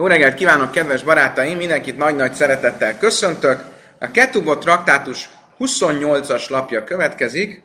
[0.00, 1.56] Jó reggelt kívánok, kedves barátaim!
[1.56, 3.64] Mindenkit nagy-nagy szeretettel köszöntök.
[3.98, 7.62] A Ketubot traktátus 28-as lapja következik,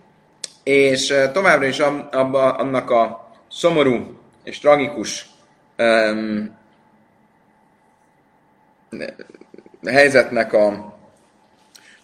[0.63, 5.25] és továbbra is abba, annak a szomorú és tragikus
[5.77, 6.57] um,
[9.85, 10.97] helyzetnek a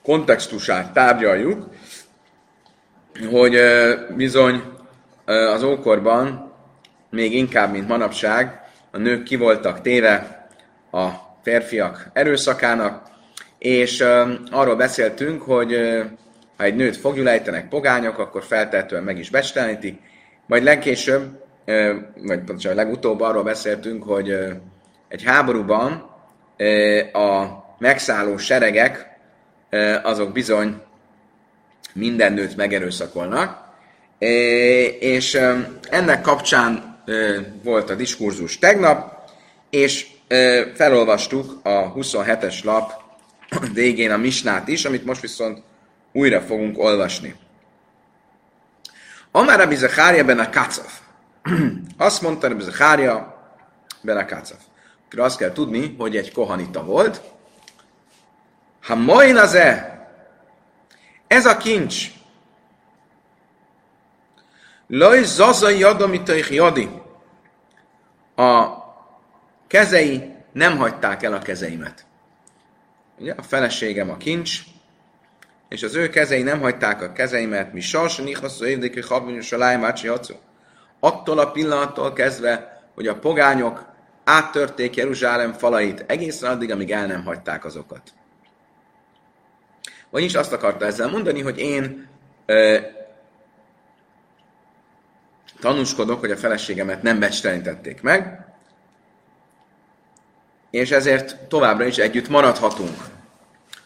[0.04, 1.68] kontextusát tárgyaljuk,
[3.32, 3.60] hogy
[4.16, 4.64] bizony
[5.26, 6.54] az ókorban
[7.10, 8.61] még inkább, mint manapság,
[8.92, 10.48] a nők ki voltak téve
[10.92, 11.10] a
[11.44, 13.10] férfiak erőszakának,
[13.58, 14.04] és
[14.52, 15.76] arról beszéltünk, hogy
[16.58, 20.00] ha egy nőt fogjulejtenek pogányok, akkor feltehetően meg is bestelenítik,
[20.46, 21.44] majd legkésőbb,
[22.16, 24.38] vagy pontosan legutóbb arról beszéltünk, hogy
[25.08, 25.92] egy háborúban
[27.14, 27.46] a
[27.78, 29.20] megszálló seregek
[30.04, 30.82] azok bizony
[31.94, 33.70] minden nőt megerőszakolnak,
[35.00, 35.40] és
[35.90, 36.91] ennek kapcsán
[37.64, 39.30] volt a diskurzus tegnap,
[39.70, 40.08] és
[40.76, 42.92] felolvastuk a 27-es lap
[43.74, 45.64] végén a misnát is, amit most viszont
[46.12, 47.36] újra fogunk olvasni.
[49.32, 51.00] Amár Rabbi Zachária ben a Kacaf.
[51.98, 53.44] Azt mondta Rabbi Zachária
[54.02, 54.26] ben a.
[55.06, 57.22] Akkor azt kell tudni, hogy egy kohanita volt.
[58.82, 60.00] Ha majd az-e,
[61.28, 62.12] ez a kincs,
[64.94, 67.01] Laj zazai jadomitaich jadi.
[68.42, 68.84] A
[69.68, 72.06] kezei nem hagyták el a kezeimet.
[73.20, 74.60] Ugye, a feleségem a kincs,
[75.70, 80.10] és az ő kezei nem hagyták a kezeimet, mi sas, nichaszó évdékű habonyos a lájmácsi
[81.00, 83.86] Attól a pillanattól kezdve, hogy a pogányok
[84.24, 88.14] áttörték Jeruzsálem falait egészen addig, amíg el nem hagyták azokat.
[90.10, 92.08] Vagyis azt akarta ezzel mondani, hogy én
[95.62, 98.46] tanúskodok, hogy a feleségemet nem becstelenítették meg,
[100.72, 102.98] és ezért továbbra is együtt maradhatunk.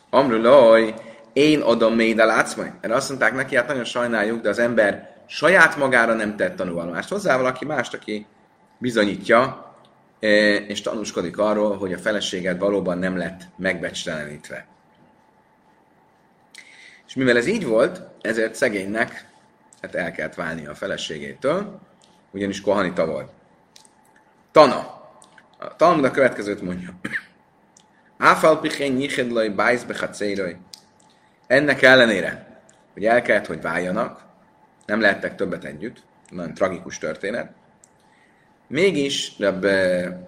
[0.09, 0.93] Amrulaj,
[1.33, 2.71] én adom látsz majd?
[2.81, 7.09] Erre azt mondták neki, hát nagyon sajnáljuk, de az ember saját magára nem tett tanulvallomást.
[7.09, 8.25] Hozzá valaki mást, aki
[8.77, 9.73] bizonyítja,
[10.19, 14.65] e, és tanúskodik arról, hogy a feleséged valóban nem lett megbecstelenítve.
[17.07, 19.25] És mivel ez így volt, ezért szegénynek
[19.85, 21.79] hát el kellett válni a feleségétől,
[22.31, 23.31] ugyanis kohanita volt.
[24.51, 24.93] Tana.
[25.57, 26.89] A Talmud a következőt mondja.
[28.17, 30.57] Áfal pichén nyihedlaj bájsz bechatszéraj.
[31.47, 32.61] Ennek ellenére,
[32.93, 34.23] hogy el kellett, hogy váljanak,
[34.85, 37.51] nem lehettek többet együtt, nagyon tragikus történet,
[38.67, 39.37] mégis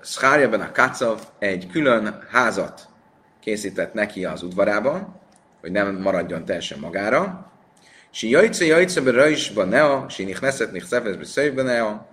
[0.01, 2.87] Szkárjában a Kacav egy külön házat
[3.39, 5.19] készített neki az udvarában,
[5.61, 7.51] hogy nem maradjon teljesen magára,
[8.17, 12.07] Si jajce jajce be rajsba nea, si nichneset nichszefesz be szöjbe nea,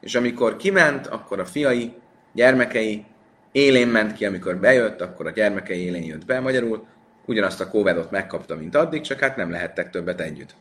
[0.00, 1.94] és amikor kiment, akkor a fiai,
[2.32, 3.04] gyermekei
[3.52, 6.40] élén ment ki, amikor bejött, akkor a gyermekei élén jött be.
[6.40, 6.86] Magyarul
[7.24, 10.54] ugyanazt a kóvedot megkapta, mint addig, csak hát nem lehettek többet együtt.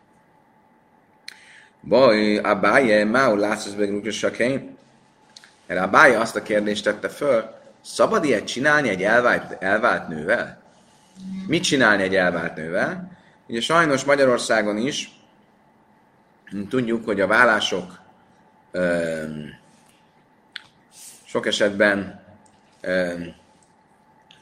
[1.81, 4.29] Baj, a báje, máu látszott begrúkja
[5.67, 10.61] Erre a bája azt a kérdést tette föl, szabad ilyet csinálni egy elvált, elvált nővel?
[11.47, 13.10] Mit csinálni egy elvált nővel?
[13.51, 15.11] Ugye sajnos Magyarországon is
[16.69, 17.99] tudjuk, hogy a vállások
[18.71, 19.23] ö,
[21.25, 22.21] sok esetben
[22.81, 23.13] ö,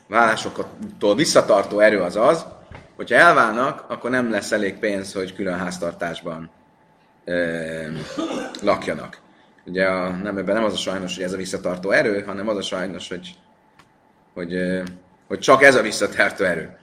[0.07, 2.45] vállásoktól visszatartó erő az az,
[2.95, 6.49] hogyha elválnak, akkor nem lesz elég pénz, hogy külön háztartásban
[7.25, 7.87] ö,
[8.61, 9.21] lakjanak.
[9.65, 12.57] Ugye a, nem, ebben nem az a sajnos, hogy ez a visszatartó erő, hanem az
[12.57, 13.35] a sajnos, hogy,
[14.33, 14.81] hogy,
[15.27, 16.78] hogy csak ez a visszatartó erő.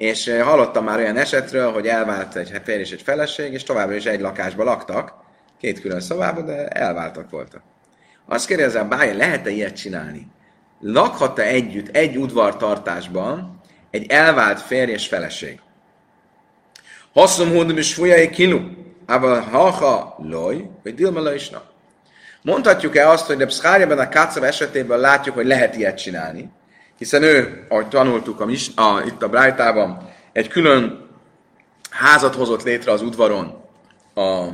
[0.00, 3.94] És eh, hallottam már olyan esetről, hogy elvált egy férj és egy feleség, és továbbra
[3.94, 5.12] is egy lakásba laktak,
[5.58, 7.62] két külön szobában, de elváltak voltak.
[8.26, 10.26] Azt kérdezem, bája, lehet-e ilyet csinálni?
[10.80, 13.60] Lakhat-e együtt egy udvartartásban
[13.90, 15.60] egy elvált férj és feleség?
[17.12, 18.60] Haszom hódom is fújai kilu,
[19.06, 21.62] ával haha loj, vagy dilma isna.
[22.42, 26.50] Mondhatjuk-e azt, hogy a pszkárjában a kácav esetében látjuk, hogy lehet ilyet csinálni,
[27.00, 31.08] hiszen ő, ahogy tanultuk a, mis, a, itt a Brájtában, egy külön
[31.90, 33.64] házat hozott létre az udvaron
[34.14, 34.46] a,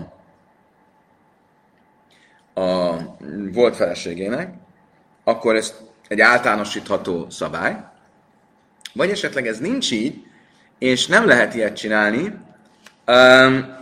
[2.61, 2.97] a
[3.53, 4.55] volt feleségének,
[5.25, 5.75] akkor ez
[6.09, 7.77] egy általánosítható szabály,
[8.93, 10.25] vagy esetleg ez nincs így,
[10.79, 12.39] és nem lehet ilyet csinálni,
[13.07, 13.75] um,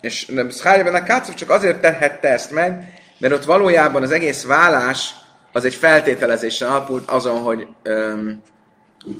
[0.00, 5.14] és Szkályában a Kácov csak azért tehette ezt meg, mert ott valójában az egész vállás
[5.52, 8.42] az egy feltételezésen alapult azon, hogy, öm,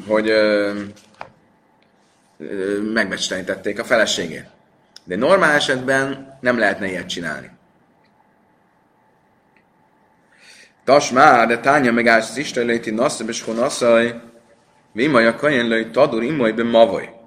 [0.06, 0.93] hogy öm,
[3.79, 4.47] a feleségét.
[5.05, 7.50] De normál esetben nem lehetne ilyet csinálni.
[10.85, 14.21] Tas már, de tánya meg állsz az Isten léti nasszab és honaszaj,
[14.93, 17.19] vimaj a lőj tadur imaj be mavoj.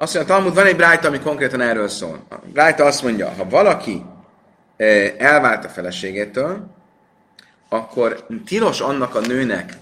[0.00, 2.24] Azt mondja, Talmud, van egy brájta, ami konkrétan erről szól.
[2.30, 4.04] A brájta azt mondja, ha valaki
[5.18, 6.76] elvált a feleségétől,
[7.68, 9.76] akkor tilos annak a nőnek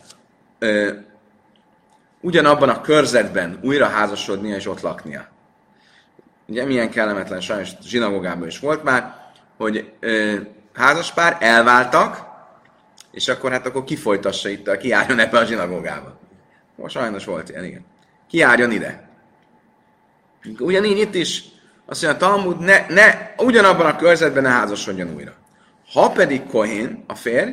[0.59, 0.93] ö,
[2.21, 5.29] ugyanabban a körzetben újra házasodnia és ott laknia.
[6.47, 9.15] Ugye milyen kellemetlen, sajnos zsinagógában is volt már,
[9.57, 10.37] hogy ö,
[10.75, 12.25] házaspár elváltak,
[13.11, 16.19] és akkor hát akkor kifolytassa itt, kiálljon ebbe a zsinagógába.
[16.77, 17.85] Most sajnos volt ilyen, igen.
[18.29, 19.09] Kiálljon ide.
[20.59, 21.45] Ugyanígy itt is
[21.87, 25.33] azt mondja, a Talmud ne, ne, ugyanabban a körzetben ne házasodjon újra.
[25.93, 27.51] Ha pedig Kohén, a férj,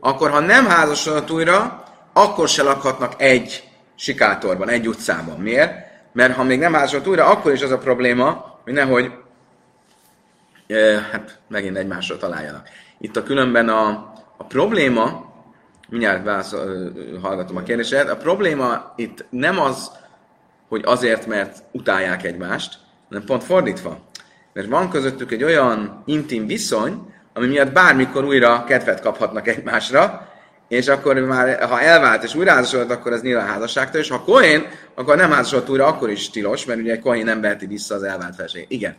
[0.00, 5.40] akkor ha nem házasodott újra, akkor se lakhatnak egy sikátorban, egy utcában.
[5.40, 5.90] Miért?
[6.12, 9.12] Mert ha még nem házasodott újra, akkor is az a probléma, hogy nehogy
[10.66, 12.68] e, hát megint egymásra találjanak.
[12.98, 13.88] Itt a különben a,
[14.36, 15.32] a probléma,
[15.88, 16.92] mindjárt válaszol,
[17.22, 19.90] hallgatom a kérdéset, a probléma itt nem az,
[20.68, 22.78] hogy azért, mert utálják egymást,
[23.12, 23.98] hanem pont fordítva.
[24.52, 30.28] Mert van közöttük egy olyan intim viszony, ami miatt bármikor újra kedvet kaphatnak egymásra,
[30.68, 34.66] és akkor már, ha elvált és újra házasodott, akkor ez nyilván házasságtól, és ha Cohen,
[34.94, 38.34] akkor nem házasodott újra, akkor is tilos, mert ugye Cohen nem veheti vissza az elvált
[38.34, 38.70] feleségét.
[38.70, 38.96] Igen.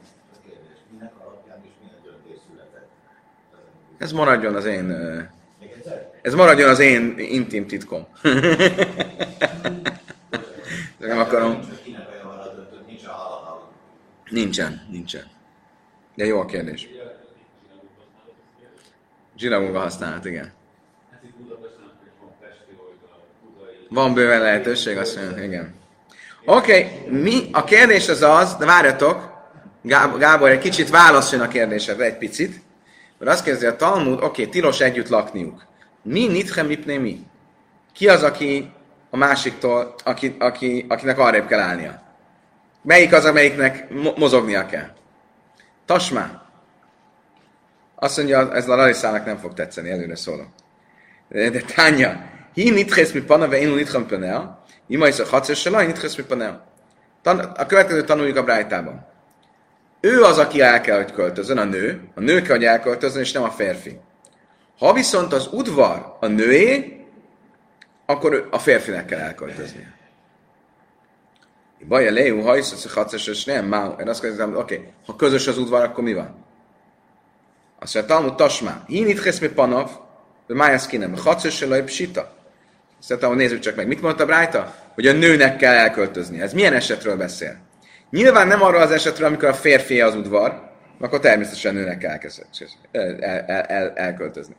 [3.98, 4.98] Ez maradjon az én...
[6.22, 8.08] Ez maradjon az én intim titkom.
[11.00, 11.60] nem akarom.
[14.34, 15.24] Nincsen, nincsen.
[16.16, 16.88] De jó a kérdés.
[19.38, 20.52] Zsinagóga használat, igen.
[23.90, 25.74] Van bőven lehetőség, azt mondja, igen.
[26.46, 29.32] Oké, okay, mi, a kérdés az az, de várjatok,
[29.82, 32.62] Gábor, Gábor egy kicsit válaszoljon a kérdésedre, egy picit.
[33.18, 35.66] Mert azt kérdezi a Talmud, oké, okay, tilos együtt lakniuk.
[36.02, 37.26] Mi nitche mipné mi?
[37.94, 38.72] Ki az, aki
[39.10, 42.02] a másiktól, aki, aki, akinek arrébb kell állnia?
[42.84, 44.90] Melyik az, amelyiknek mo- mozognia kell?
[45.86, 46.42] Tasmá.
[47.96, 50.54] Azt mondja, ez a Larisának nem fog tetszeni, előre szólom.
[51.30, 55.56] De, de Tánya, hi nitches mi pana, ve inu nitchem panel, ima is a hatszor
[55.56, 56.72] se laj, nitches mi panel.
[57.56, 59.06] A következő tanuljuk a Brájtában.
[60.00, 62.02] Ő az, aki el kell, hogy költözön, a nő.
[62.16, 64.00] A nő kell, hogy elköltözön, és nem a férfi.
[64.78, 67.00] Ha viszont az udvar a nőé,
[68.06, 69.94] akkor a férfinek kell elköltöznie.
[71.88, 75.48] Baj, a lejú hajsz, a és nem, már, én azt kérdezem, oké, okay, ha közös
[75.48, 76.46] az udvar, akkor mi van?
[77.80, 79.90] Azt mondja, Talmud Tasmá, hinit cheszmi panav,
[80.48, 82.34] de májász ki nem, hacos se laj psita.
[83.00, 84.76] Azt mondta, nézzük csak meg, mit mondta Brájta?
[84.94, 86.42] Hogy a nőnek kell elköltözni.
[86.42, 87.58] Ez milyen esetről beszél?
[88.10, 92.18] Nyilván nem arról az esetről, amikor a férfi az udvar, akkor természetesen a nőnek kell
[92.92, 94.56] el, el, el, elköltözni.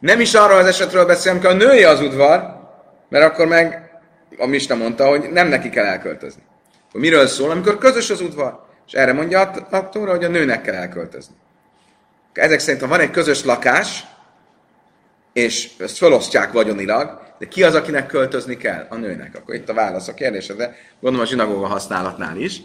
[0.00, 2.68] Nem is arról az esetről beszél, amikor a nője az udvar,
[3.08, 3.90] mert akkor meg
[4.38, 6.42] a Mista mondta, hogy nem neki kell elköltözni.
[6.92, 8.66] Hogy miről szól, amikor közös az udvar?
[8.86, 9.40] És erre mondja
[9.70, 11.34] a Tóra, hogy a nőnek kell elköltözni.
[12.32, 14.04] Ezek szerint, ha van egy közös lakás,
[15.32, 18.86] és ezt felosztják vagyonilag, de ki az, akinek költözni kell?
[18.88, 19.34] A nőnek.
[19.36, 22.62] Akkor itt a válasz a kérdésre, gondolom a zsinagóga használatnál is.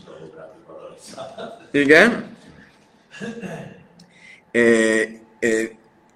[1.71, 2.37] Igen.
[4.51, 4.59] E,
[5.39, 5.47] e,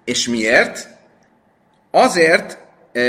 [0.04, 0.88] és miért?
[1.90, 2.58] Azért,
[2.92, 3.00] e,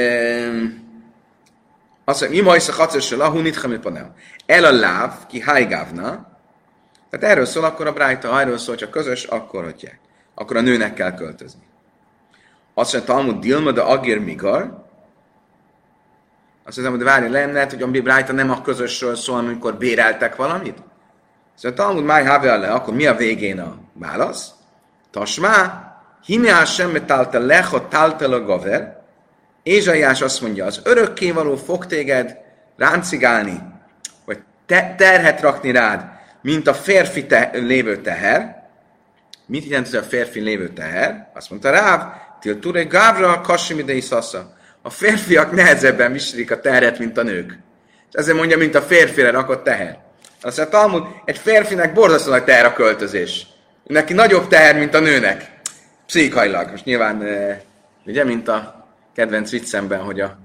[2.04, 4.16] azt mondja, mi a hacössel, ahú nitchami panel.
[4.50, 6.28] El a láv, ki hájgávna.
[7.10, 10.00] Tehát erről szól akkor a brájta, ha erről szól, csak közös, akkor hagyják.
[10.36, 11.62] Akkor a nőnek kell költözni.
[12.74, 14.86] Azt mondja, Talmud Dilma, de Agir Migar.
[16.64, 20.78] Azt mondja, hogy várj, lenne, hogy a Bibrájta nem a közösről szól, amikor béreltek valamit?
[21.56, 22.24] Azt mondja, Talmud Máj
[22.60, 24.52] le, akkor mi a végén a válasz?
[25.12, 25.94] Tasmá,
[26.26, 29.02] Hine sem tálta lecha tálta a gaver.
[29.64, 32.38] Ézsaiás azt mondja, az örökkévaló fog téged
[32.78, 33.78] ráncigálni,
[34.70, 36.06] te, terhet rakni rád,
[36.42, 38.68] mint a férfi te, lévő teher.
[39.46, 41.30] Mit jelent ez a férfi lévő teher?
[41.34, 42.02] Azt mondta Ráv,
[42.40, 44.54] tilture gávra kassimidei szasza.
[44.82, 47.58] A férfiak nehezebben viselik a terhet, mint a nők.
[48.10, 49.98] És ezért mondja, mint a férfire rakott teher.
[50.42, 53.48] Azt mondja, Talmud, egy férfinek borzasztó nagy teher a költözés.
[53.84, 55.52] Neki nagyobb teher, mint a nőnek.
[56.06, 56.70] Pszichailag.
[56.70, 57.24] Most nyilván,
[58.06, 60.38] ugye, mint a kedvenc viccemben, hogy a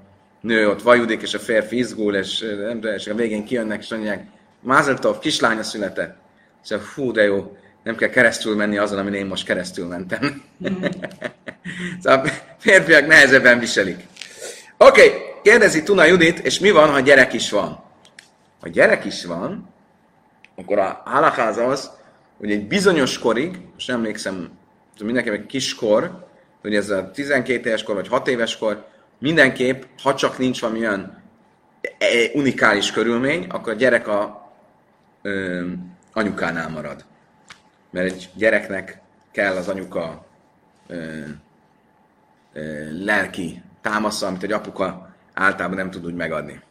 [0.45, 3.91] nő ott vajudik, és a férfi izgul, és, nem tudom, és a végén kijönnek, és
[3.91, 4.27] mondják,
[4.61, 6.17] Mázeltov, kislánya született.
[6.65, 10.43] És a fú, de jó, nem kell keresztül menni azon, amin én most keresztül mentem.
[10.69, 10.85] Mm.
[12.03, 14.07] szóval a férfiak nehezebben viselik.
[14.77, 17.83] Oké, okay, kérdezi Tuna Judit, és mi van, ha gyerek is van?
[18.61, 19.69] Ha gyerek is van,
[20.57, 21.91] akkor a halakáz az,
[22.39, 24.51] hogy egy bizonyos korig, most emlékszem,
[25.01, 26.27] mindenki egy kiskor,
[26.61, 28.85] hogy ez a 12 éves kor, vagy 6 éves kor,
[29.19, 31.23] mindenképp, ha csak nincs valami olyan
[31.99, 34.53] e, unikális körülmény, akkor a gyerek a
[35.23, 35.67] ö,
[36.13, 37.05] anyukánál marad.
[37.91, 39.01] Mert egy gyereknek
[39.33, 40.27] kell az anyuka
[40.87, 41.23] ö,
[42.53, 46.63] ö, lelki támasza, amit egy apuka általában nem tud úgy megadni.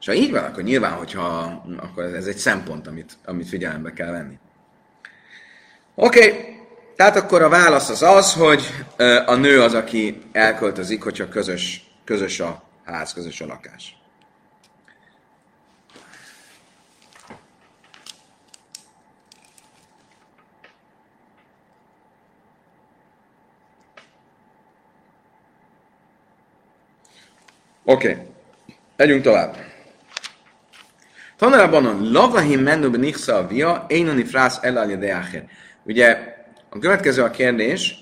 [0.00, 4.10] És ha így van, akkor nyilván, hogyha akkor ez egy szempont, amit, amit figyelembe kell
[4.10, 4.38] venni.
[5.94, 6.53] Oké, okay.
[6.96, 8.62] Tehát akkor a válasz az az, hogy
[9.26, 13.96] a nő az, aki elköltözik, hogyha közös, közös a ház, közös a lakás.
[27.86, 28.22] Oké, okay.
[28.96, 29.56] megyünk tovább.
[31.36, 35.28] Tanulában a lavahim menőben nixa a via, énani frász elalja de
[35.82, 36.33] Ugye
[36.74, 37.94] a következő a kérdés,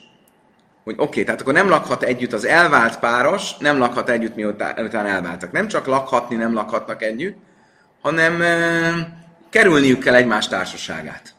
[0.85, 5.07] hogy oké, okay, tehát akkor nem lakhat együtt az elvált páros, nem lakhat együtt, miután
[5.07, 5.53] elváltak.
[5.53, 7.37] Nem csak lakhatni nem lakhatnak együtt,
[8.01, 8.93] hanem e,
[9.51, 11.35] kerülniük kell egymás társaságát.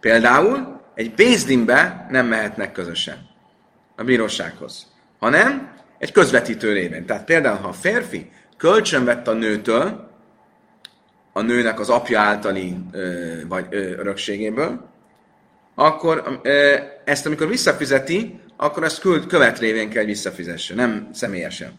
[0.00, 3.28] Például egy Bézdinbe nem mehetnek közösen
[3.96, 4.86] a bírósághoz,
[5.18, 7.06] hanem egy közvetítő révén.
[7.06, 10.10] Tehát például, ha a férfi kölcsön vett a nőtől,
[11.32, 14.91] a nőnek az apja általi ö, vagy ö, örökségéből,
[15.74, 16.40] akkor
[17.04, 21.72] ezt amikor visszafizeti, akkor ezt küld, követ révén kell visszafizesse, nem személyesen.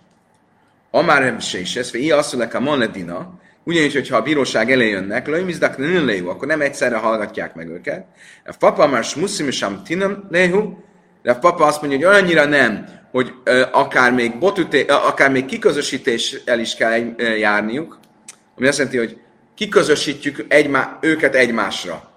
[0.91, 5.77] Amár se is ez, vagy asszulek a monedina, ugyanis, hogyha a bíróság elé jönnek, lőmizdak
[5.77, 8.05] léhu, akkor nem egyszerre hallgatják meg őket.
[8.45, 10.73] A papa már smuszim és tinam léhu,
[11.21, 15.45] de a papa azt mondja, hogy annyira nem, hogy ö, akár, még botüté, akár még
[15.45, 17.99] kiközösítés el is kell ö, járniuk,
[18.57, 19.17] ami azt jelenti, hogy
[19.55, 22.12] kiközösítjük egymá, őket egymásra.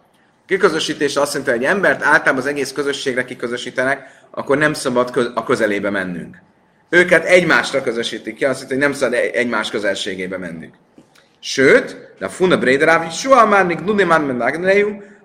[0.46, 5.44] Kiközösítés azt jelenti, hogy egy embert általában az egész közösségre kiközösítenek, akkor nem szabad a
[5.44, 6.36] közelébe mennünk.
[6.88, 10.74] Őket egymásra közösítik ki, azt jelenti, hogy nem szabad egymás közelségébe mennünk.
[11.40, 14.42] Sőt, de a Funa Brederáv is soha már még Nudimán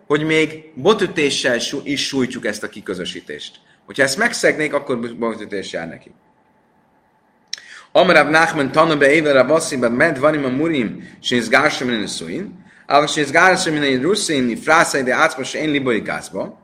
[0.08, 3.56] hogy még botütéssel is sújtjuk ezt a kiközösítést.
[3.86, 6.12] Hogyha ezt megszegnék, akkor botütés jár neki.
[7.92, 12.08] Amarav Nachman tana be'evel rabasi bad med vanim amurim shinzgarshem in
[12.91, 16.60] Ava Sézgáros, amin a russzini frászai, de átmos én libori gázba.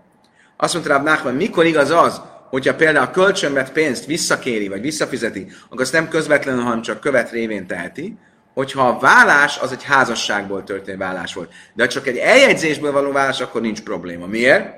[0.58, 5.48] Azt mondta Ráb Nachman, mikor igaz az, hogyha például a kölcsönvett pénzt visszakéri, vagy visszafizeti,
[5.66, 8.18] akkor azt nem közvetlenül, hanem csak követ révén teheti,
[8.54, 11.52] hogyha a vállás az egy házasságból történő vállás volt.
[11.74, 14.26] De ha csak egy eljegyzésből való vállás, akkor nincs probléma.
[14.26, 14.74] Miért?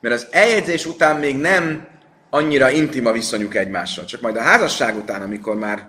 [0.00, 1.86] Mert az eljegyzés után még nem
[2.30, 4.04] annyira intima viszonyuk egymással.
[4.04, 5.88] Csak majd a házasság után, amikor már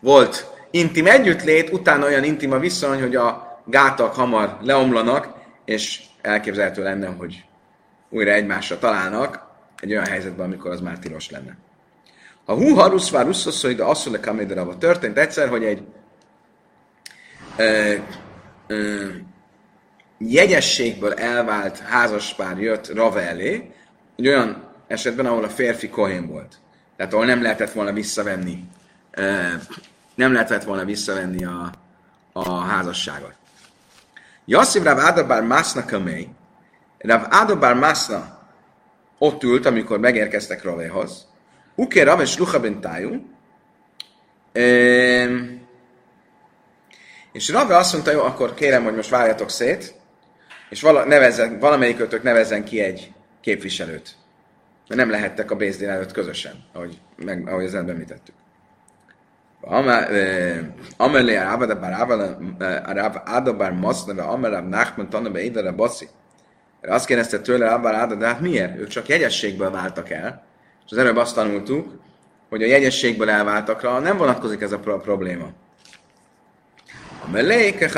[0.00, 7.06] volt intim együttlét, utána olyan intima viszony, hogy a gátak hamar leomlanak, és elképzelhető lenne,
[7.06, 7.44] hogy
[8.08, 9.50] újra egymásra találnak
[9.80, 11.56] egy olyan helyzetben, amikor az már tilos lenne.
[12.44, 15.82] A hú haruszvár russzaszói, de asszole kaméderava történt egyszer, hogy egy
[17.56, 17.94] ö,
[18.66, 19.08] ö,
[20.18, 23.72] jegyességből elvált házaspár jött Rave elé,
[24.16, 26.56] egy olyan esetben, ahol a férfi kohén volt.
[26.96, 28.64] Tehát ahol nem lehetett volna visszavenni,
[30.14, 31.72] nem lehetett volna visszavenni a,
[32.32, 33.34] a házasságot.
[34.44, 36.28] Jasszív Rav Adabár Mászna Kamei,
[36.98, 38.40] Rav Adabár Mászna
[39.18, 41.26] ott ült, amikor megérkeztek Ravéhoz,
[41.74, 43.30] Uké Rav és Lucha Bentájú,
[47.32, 49.94] és Rave azt mondta, jó, akkor kérem, hogy most várjatok szét,
[50.70, 54.16] és vala, nevezzen, valamelyikőtök nevezzen ki egy képviselőt.
[54.88, 58.34] Mert nem lehettek a Bézdén előtt közösen, ahogy, meg, ahogy az előbb említettük.
[60.96, 61.36] Amelé
[62.86, 66.08] Rav Adabar Maszna, Amel Nachman Tanna Édere Baszi.
[66.82, 68.78] Azt kérdezte tőle Rabbar Áda, de hát miért?
[68.78, 70.44] Ők csak jegyességből váltak el.
[70.86, 72.00] És az előbb azt tanultuk,
[72.48, 75.50] hogy a jegyességből elváltakra nem vonatkozik ez a probléma.
[77.26, 77.88] A meléke,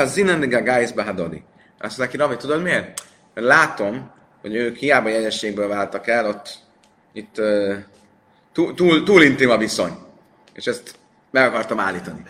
[0.53, 1.43] a gájsz behadodi.
[1.79, 3.03] Azt mondja ki, Ravi, tudod miért?
[3.33, 6.53] Mert látom, hogy ők hiába jegyességből váltak el, ott
[7.13, 7.75] itt uh,
[8.53, 9.91] túl, túl, túl intim a viszony.
[10.53, 10.95] És ezt
[11.35, 12.21] meg akartam állítani.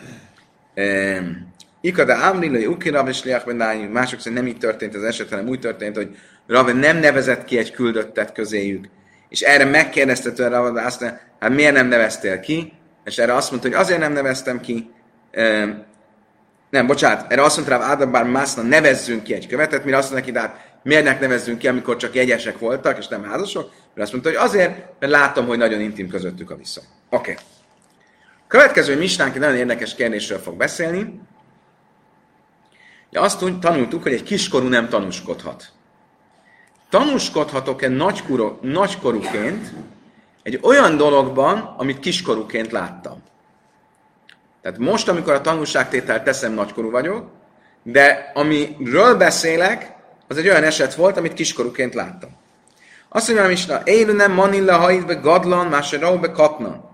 [0.75, 3.53] Um, Ika de Amrila, Uki Rav és Liach
[3.91, 7.57] mások szerint nem így történt az eset, hanem úgy történt, hogy Rav nem nevezett ki
[7.57, 8.85] egy küldöttet közéjük.
[9.29, 11.03] És erre megkérdezte tőle Rav, azt
[11.39, 12.73] hát miért nem neveztél ki?
[13.03, 14.89] És erre azt mondta, hogy azért nem neveztem ki.
[16.69, 20.31] Nem, bocsánat, erre azt mondta Rav bár Mászna, nevezzünk ki egy követet, mire azt mondta
[20.31, 23.69] neki, de hát miért nevezzünk ki, amikor csak jegyesek voltak, és nem házasok?
[23.69, 26.83] Mert azt mondta, hogy azért, mert látom, hogy nagyon intim közöttük a viszony.
[27.09, 27.31] Oké.
[27.31, 27.43] Okay.
[28.47, 31.19] Következő misnánk egy nagyon érdekes kérdésről fog beszélni.
[33.09, 35.71] Ja, azt tanultuk, hogy egy kiskorú nem tanúskodhat.
[36.89, 39.73] Tanúskodhatok-e nagykorú, nagykorúként
[40.43, 43.23] egy olyan dologban, amit kiskorúként láttam.
[44.61, 47.29] Tehát most, amikor a tanulságtételt teszem, nagykorú vagyok,
[47.83, 49.95] de amiről beszélek,
[50.27, 52.29] az egy olyan eset volt, amit kiskorúként láttam.
[53.09, 53.81] Azt mondja Misna,
[54.13, 55.69] nem manilla haidbe gadlan,
[56.19, 56.84] be katna.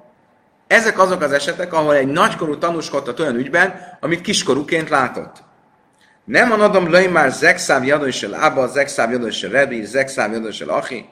[0.72, 5.36] Ezek azok az esetek, ahol egy nagykorú tanúskodtat olyan ügyben, amit kiskorúként látott.
[6.24, 11.10] Nem adom löj már zekszáv jadósel ába, zekszáv jadósel rebi, zekszáv jadósel achi.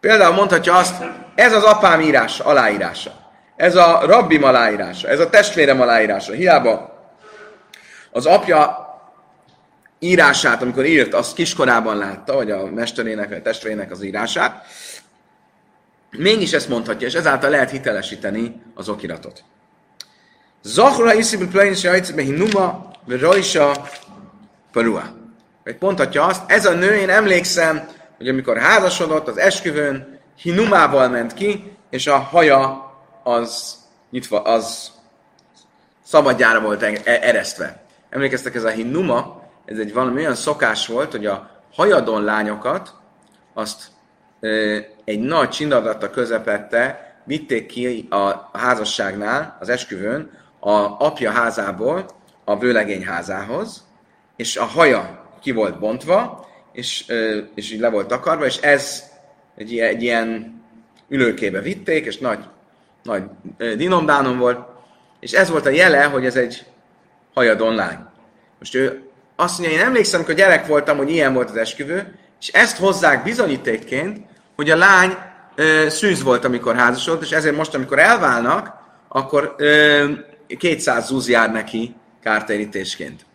[0.00, 0.94] Például mondhatja azt,
[1.34, 3.12] ez az apám írása, aláírása.
[3.56, 6.32] Ez a rabbim aláírása, ez a testvérem aláírása.
[6.32, 6.98] Hiába
[8.10, 8.88] az apja
[9.98, 14.66] írását, amikor írt, azt kiskorában látta, vagy a mesterének, vagy a testvérének az írását,
[16.10, 19.44] mégis ezt mondhatja, és ezáltal lehet hitelesíteni az okiratot.
[20.62, 23.88] Zahra iszibül plainis jajcebe hinuma, rajsa
[24.72, 25.18] parua.
[25.64, 31.34] Vagy mondhatja azt, ez a nő, én emlékszem, hogy amikor házasodott az esküvőn, hinumával ment
[31.34, 33.78] ki, és a haja az
[34.10, 34.90] nyitva, az
[36.04, 37.82] szabadjára volt e- eresztve.
[38.10, 42.94] Emlékeztek, ez a hinuma, ez egy valami olyan szokás volt, hogy a hajadon lányokat
[43.54, 43.90] azt
[45.04, 50.30] egy nagy csinadata közepette vitték ki a házasságnál, az esküvőn,
[50.60, 50.70] a
[51.04, 52.06] apja házából
[52.44, 53.84] a vőlegény házához,
[54.36, 57.04] és a haja ki volt bontva, és,
[57.54, 59.04] és így le volt takarva, és ez
[59.56, 60.60] egy egy ilyen
[61.08, 62.44] ülőkébe vitték, és nagy,
[63.02, 63.22] nagy
[63.76, 64.68] dinomdánom volt,
[65.20, 66.64] és ez volt a jele, hogy ez egy
[67.34, 67.98] hajadon lány.
[68.58, 69.02] Most ő
[69.36, 73.24] azt mondja, én emlékszem, hogy gyerek voltam, hogy ilyen volt az esküvő, és ezt hozzák
[73.24, 74.26] bizonyítékként,
[74.60, 75.16] hogy a lány
[75.54, 78.74] ö, szűz volt, amikor házasodott, és ezért most, amikor elválnak,
[79.08, 80.04] akkor ö,
[80.58, 83.26] 200 zúz jár neki kártérítésként.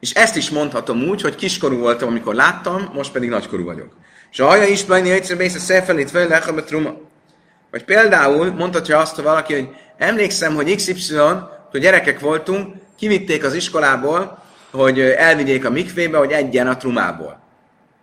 [0.00, 3.96] És ezt is mondhatom úgy, hogy kiskorú voltam, amikor láttam, most pedig nagykorú vagyok.
[4.30, 6.94] És a haja is bajni, hogy bésze szefelét fel truma.
[7.70, 11.14] Vagy például mondhatja azt, hogy valaki, hogy emlékszem, hogy XY,
[11.70, 17.46] hogy gyerekek voltunk, kivitték az iskolából, hogy elvigyék a mikvébe, hogy egyen a trumából.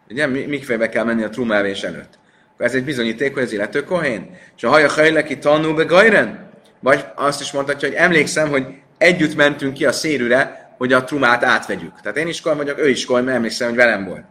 [0.09, 2.17] Ugye mikvébe kell menni a trumávés előtt.
[2.53, 4.37] Akkor ez egy bizonyíték, hogy az illető kohén.
[4.55, 6.49] És a haja hajleki tanul be gajren.
[6.79, 8.65] Vagy azt is mondhatja, hogy emlékszem, hogy
[8.97, 12.01] együtt mentünk ki a szérűre, hogy a trumát átvegyük.
[12.01, 14.23] Tehát én is koly vagyok, ő is koly, mert emlékszem, hogy velem volt.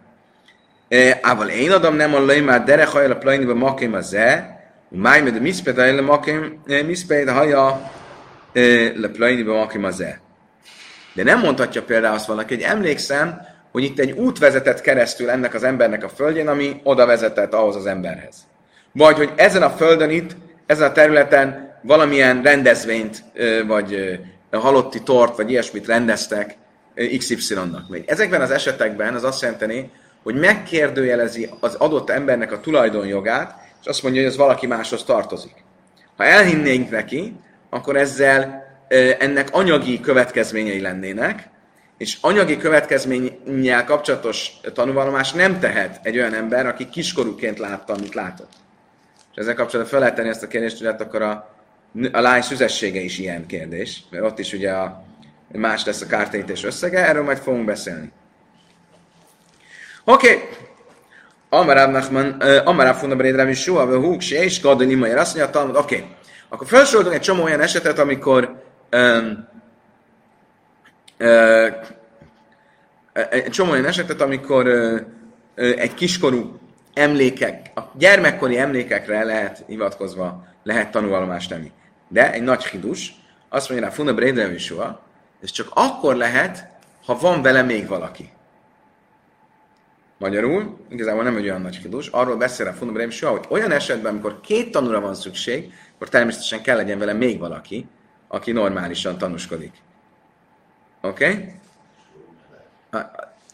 [1.20, 4.58] Ával én adom nem a már derek hajjal a plajniba makim a ze,
[4.88, 7.92] máj med a miszped a makim, miszped haja
[8.94, 10.20] le plajniba makim a ze.
[11.12, 13.40] De nem mondhatja például azt valaki, hogy emlékszem,
[13.74, 17.76] hogy itt egy út vezetett keresztül ennek az embernek a földjén, ami oda vezetett ahhoz
[17.76, 18.36] az emberhez.
[18.92, 23.24] Vagy hogy ezen a földön itt, ezen a területen valamilyen rendezvényt,
[23.66, 26.56] vagy halotti tort, vagy ilyesmit rendeztek
[27.18, 27.98] XY-nak.
[28.06, 29.90] Ezekben az esetekben az azt jelenteni,
[30.22, 35.54] hogy megkérdőjelezi az adott embernek a tulajdonjogát, és azt mondja, hogy ez valaki máshoz tartozik.
[36.16, 37.36] Ha elhinnénk neki,
[37.70, 38.66] akkor ezzel
[39.18, 41.52] ennek anyagi következményei lennének,
[42.04, 48.52] és anyagi következménnyel kapcsolatos tanúvallomás nem tehet egy olyan ember, aki kiskorúként látta, amit látott.
[49.32, 51.54] És ezzel kapcsolatban fel lehet tenni ezt a kérdést, hogy hát akkor a
[52.12, 55.04] a lány szüzessége is ilyen kérdés, mert ott is ugye a,
[55.52, 58.12] más lesz a kártérítés összege, erről majd fogunk beszélni.
[60.04, 60.34] Oké.
[60.34, 60.48] Okay.
[61.48, 62.30] Amaráb Nachman,
[62.64, 65.76] Amaráb Funda Brédrám is Sua, Húk, és Gadon Imajer, azt mondja oké.
[65.78, 66.08] Okay.
[66.48, 68.62] Akkor felsoroltunk egy csomó olyan esetet, amikor
[68.92, 69.48] um,
[73.12, 74.68] egy csomó olyan esetet, amikor
[75.54, 76.58] egy kiskorú
[76.94, 81.72] emlékek, a gyermekkori emlékekre lehet hivatkozva, lehet tanulvallomást tenni.
[82.08, 83.14] De egy nagy hidus,
[83.48, 85.02] azt mondja rá, Funa Brédem soha,
[85.42, 86.68] ez csak akkor lehet,
[87.04, 88.32] ha van vele még valaki.
[90.18, 93.70] Magyarul, igazából nem egy olyan nagy hidus, arról beszél a Funa Brédem soha, hogy olyan
[93.70, 97.86] esetben, amikor két tanúra van szükség, akkor természetesen kell legyen vele még valaki,
[98.28, 99.72] aki normálisan tanúskodik.
[101.04, 101.24] Oké?
[101.24, 101.54] Okay?
[102.90, 102.98] A,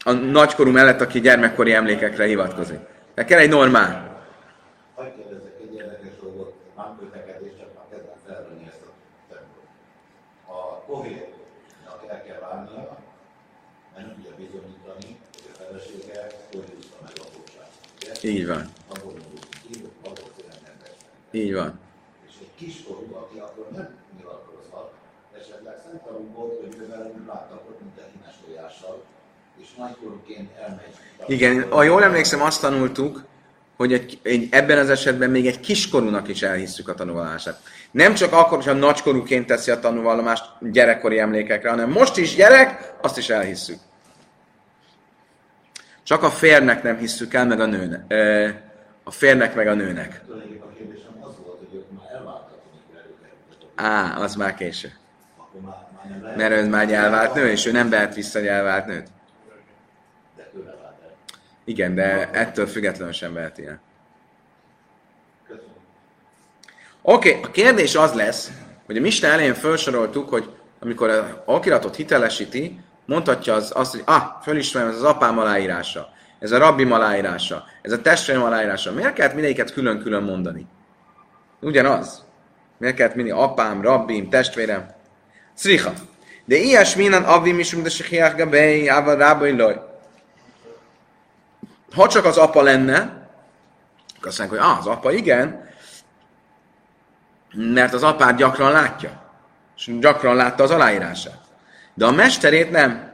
[0.03, 2.79] a nagykorú mellett, aki gyermekkori emlékekre hivatkozik.
[3.13, 4.09] De kell egy normál.
[10.85, 12.97] kohénnak el kell válnia,
[13.93, 18.23] mert nem tudja bizonyítani, hogy a felesége hogy húzta meg a bocsát.
[18.23, 18.71] Így van.
[21.31, 21.79] Így van.
[22.27, 24.93] És egy kiskorú, aki akkor nem nyilatkozhat,
[26.35, 29.03] volt, hogy mivel láttak mint a hínes tojással,
[29.61, 30.95] és nagykorúként elmegy.
[31.27, 33.23] Igen, ha jól emlékszem, azt tanultuk,
[33.81, 37.61] hogy egy, egy, ebben az esetben még egy kiskorúnak is elhisszük a tanulását.
[37.91, 43.17] Nem csak akkor, hogyha nagykorúként teszi a tanulvallomást gyerekkori emlékekre, hanem most is gyerek, azt
[43.17, 43.79] is elhisszük.
[46.03, 48.13] Csak a férnek nem hisszük el, meg a nőnek.
[49.03, 50.21] a férnek meg a nőnek.
[53.75, 54.91] Á, az már késő.
[55.37, 55.90] Akkor már.
[56.35, 59.07] Mert ő már elvált nő, és ő nem vehet vissza egy nőt.
[61.63, 63.79] Igen, de ettől függetlenül sem veheti el.
[67.01, 68.51] Oké, okay, a kérdés az lesz,
[68.85, 74.23] hogy a Misten elején felsoroltuk, hogy amikor a okiratot hitelesíti, mondhatja az, azt, hogy ah,
[74.41, 76.09] fölismerem, ez az apám aláírása,
[76.39, 78.91] ez a rabbi aláírása, ez a testvérem aláírása.
[78.91, 80.65] Miért kellett mindegyiket külön-külön mondani?
[81.59, 82.25] Ugyanaz.
[82.77, 84.99] Miért kellett mindig apám, rabbim, testvérem?
[86.95, 89.89] Minden avim is, mint a sehiach gabei, ával rábai loj.
[91.93, 93.27] Ha csak az apa lenne,
[94.17, 95.69] akkor azt mondják, hogy ah, az apa igen,
[97.53, 99.21] mert az apát gyakran látja,
[99.77, 101.39] és gyakran látta az aláírását.
[101.93, 103.09] De a mesterét nem.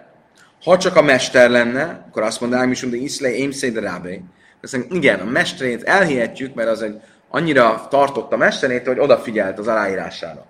[0.63, 4.23] Ha csak a mester lenne, akkor azt mondanám is, hogy iszlej émszé de rábé.
[4.61, 9.59] Azt mondjuk, igen, a mesterét elhihetjük, mert az egy annyira tartott a mesterét, hogy odafigyelt
[9.59, 10.45] az aláírására.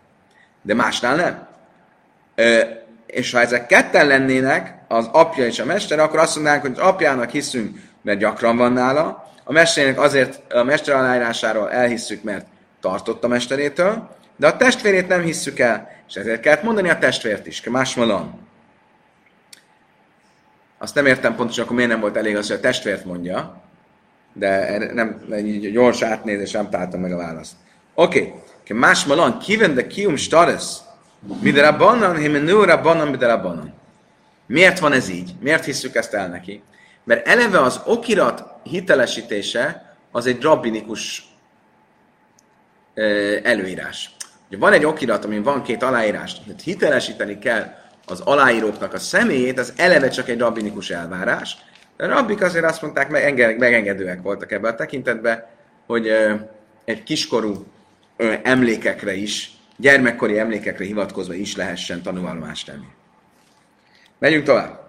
[0.62, 1.48] De másnál nem.
[3.06, 6.78] És ha ezek ketten lennének, az apja és a mester, akkor azt mondanánk, hogy az
[6.78, 12.45] apjának hiszünk, mert gyakran van nála, a mesterének azért a mester aláírásáról elhisszük, mert
[12.80, 17.47] tartott a mesterétől, de a testvérét nem hisszük el, és ezért kellett mondani a testvért
[17.47, 18.39] is, más malon.
[20.78, 23.62] Azt nem értem pontosan, akkor miért nem volt elég az, hogy a testvért mondja,
[24.34, 27.54] de nem, így gyors átnézés nem találtam meg a választ.
[27.93, 28.78] Oké, okay.
[28.78, 30.78] más malon, kiven de kium stares,
[31.41, 33.73] Mide rabbanan, himenő rabbanan, mide rabbanan.
[34.45, 35.32] Miért van ez így?
[35.39, 36.63] Miért hisszük ezt el neki?
[37.03, 41.27] Mert eleve az okirat hitelesítése az egy rabbinikus
[43.43, 44.12] előírás.
[44.47, 47.75] Ugye van egy okirat, amin van két aláírás, hogy hitelesíteni kell
[48.06, 51.58] az aláíróknak a személyét, az eleve csak egy rabbinikus elvárás.
[51.97, 55.45] De a rabbik azért azt mondták, meg megengedőek voltak ebben a tekintetben,
[55.86, 56.08] hogy
[56.86, 57.65] egy kiskorú
[58.43, 62.88] emlékekre is gyermekkori emlékekre hivatkozva is lehessen tanulvallomást tenni.
[64.20, 64.80] Megyünk tovább.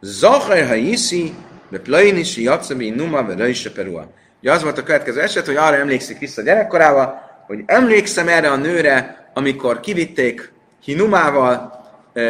[0.00, 1.34] Zachar ha iszi,
[1.68, 4.10] de plajnisi jatszabi numa ve röjse perua.
[4.40, 8.50] Ugye az volt a következő eset, hogy arra emlékszik vissza a gyerekkorába, hogy emlékszem erre
[8.50, 11.84] a nőre, amikor kivitték hinumával,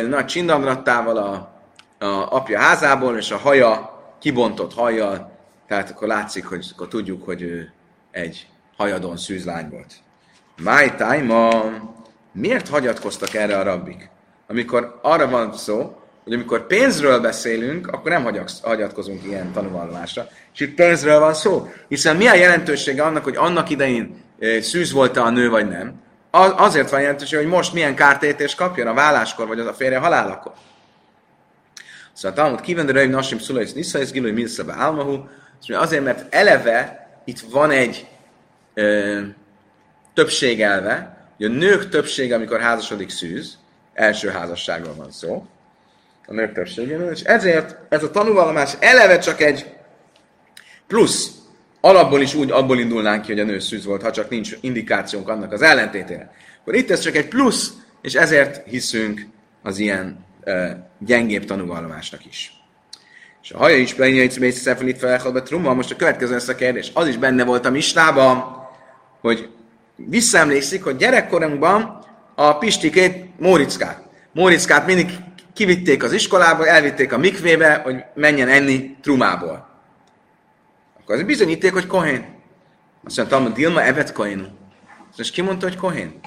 [0.08, 1.32] nagy csindamrattával a,
[2.04, 5.32] a apja házából, és a haja kibontott hajjal,
[5.66, 7.72] tehát akkor látszik, hogy akkor tudjuk, hogy ő
[8.10, 9.94] egy hajadon szűzlány volt.
[10.56, 11.34] My time
[12.32, 14.10] Miért hagyatkoztak erre a rabbik?
[14.46, 20.28] Amikor arra van szó, hogy amikor pénzről beszélünk, akkor nem hagyatkozunk ilyen tanulvallásra.
[20.54, 21.68] És itt pénzről van szó.
[21.88, 24.22] Hiszen mi a jelentősége annak, hogy annak idején
[24.60, 25.94] szűz volt a nő, vagy nem?
[26.30, 30.52] Azért van jelentősége, hogy most milyen kártétés kapjon a válláskor, vagy az a férje halálakor.
[32.12, 35.24] Szóval Talmud kíván, de Nasim Szulajsz Niszajsz Gilui Milszebe Álmahu,
[35.68, 38.06] azért, mert eleve itt van egy
[38.74, 39.20] ö,
[40.14, 43.58] többségelve, hogy a nők többsége, amikor házasodik szűz,
[43.94, 45.46] első házasságról van szó,
[46.26, 49.66] a nők többségéről, és ezért ez a tanúvallomás eleve csak egy
[50.86, 51.30] plusz.
[51.80, 55.28] Alapból is úgy abból indulnánk ki, hogy a nő szűz volt, ha csak nincs indikációnk
[55.28, 56.32] annak az ellentétére.
[56.60, 57.72] Akkor itt ez csak egy plusz,
[58.02, 59.26] és ezért hiszünk
[59.62, 62.52] az ilyen uh, gyengébb tanúvallomásnak is.
[63.42, 66.90] És a haja is pleinjait szmész szefelit felhalba trumma, most a következő lesz a kérdés.
[66.94, 68.44] Az is benne volt a mistában,
[69.20, 69.48] hogy
[70.06, 74.02] visszaemlékszik, hogy gyerekkorunkban a Pistikét, Móriczkát.
[74.32, 75.10] Móriczkát mindig
[75.52, 79.68] kivitték az iskolába, elvitték a mikvébe, hogy menjen enni trumából.
[81.00, 82.36] Akkor az bizonyíték, hogy Kohén.
[83.04, 84.56] Azt mondta, hogy Dilma evet Kohén.
[85.16, 86.20] És ki mondta, hogy Kohén?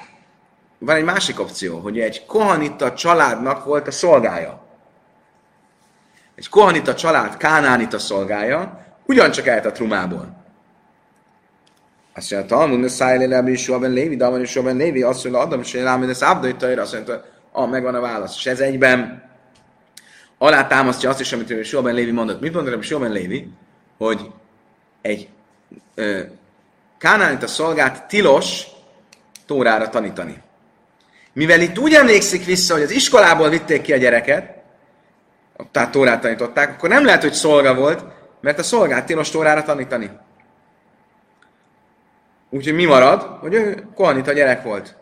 [0.78, 4.66] Van egy másik opció, hogy egy kohanita családnak volt a szolgája.
[6.34, 10.41] Egy kohanita család kánánita szolgája, ugyancsak ellt a trumából.
[12.14, 15.42] Azt mondja, Talmud, ne szállj le, is ben Lévi, de is ben Lévi, azt mondja,
[15.42, 18.36] Adam, és rám, ez Abdai Tajra, azt mondja, ah, megvan a válasz.
[18.36, 19.30] És ez egyben
[20.38, 22.40] alá támasztja azt is, amit Soha ben Lévi mondott.
[22.40, 23.48] Mit mondott Soha ben Lévi?
[23.98, 24.30] Hogy
[25.02, 25.28] egy
[25.94, 26.20] ö,
[27.40, 28.66] a szolgát tilos
[29.46, 30.42] Tórára tanítani.
[31.32, 34.62] Mivel itt úgy emlékszik vissza, hogy az iskolából vitték ki a gyereket,
[35.70, 38.04] tehát Tórát tanították, akkor nem lehet, hogy szolga volt,
[38.40, 40.10] mert a szolgát tilos Tórára tanítani.
[42.54, 43.22] Úgyhogy mi marad?
[43.22, 44.96] Hogy ő kohanita gyerek volt.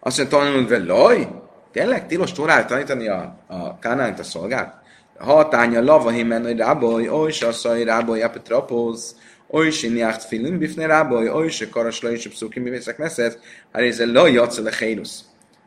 [0.00, 1.28] Azt mondja, vele, laj,
[1.72, 4.82] tényleg tilos torát tanítani a, a kánánit a szolgát?
[5.18, 9.16] Hatánya lava himen, hogy ráboly, oly se asszai ráboly, apetropóz,
[9.50, 13.38] oly se niacht filim bifne ráboly, oly se karasla, és pszukim, mivészek neszed,
[13.72, 15.24] hát ez a laj jatszol a hénusz.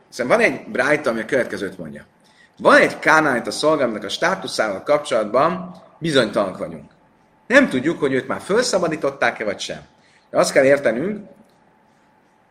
[0.10, 2.06] Szóval van egy brájta, ami a következőt mondja.
[2.58, 6.91] Van egy kánánit a szolgámnak a státuszával kapcsolatban, bizonytalanok vagyunk.
[7.48, 9.91] Nem tudjuk, hogy őt már felszabadították-e, vagy sem.
[10.34, 11.26] De azt kell értenünk,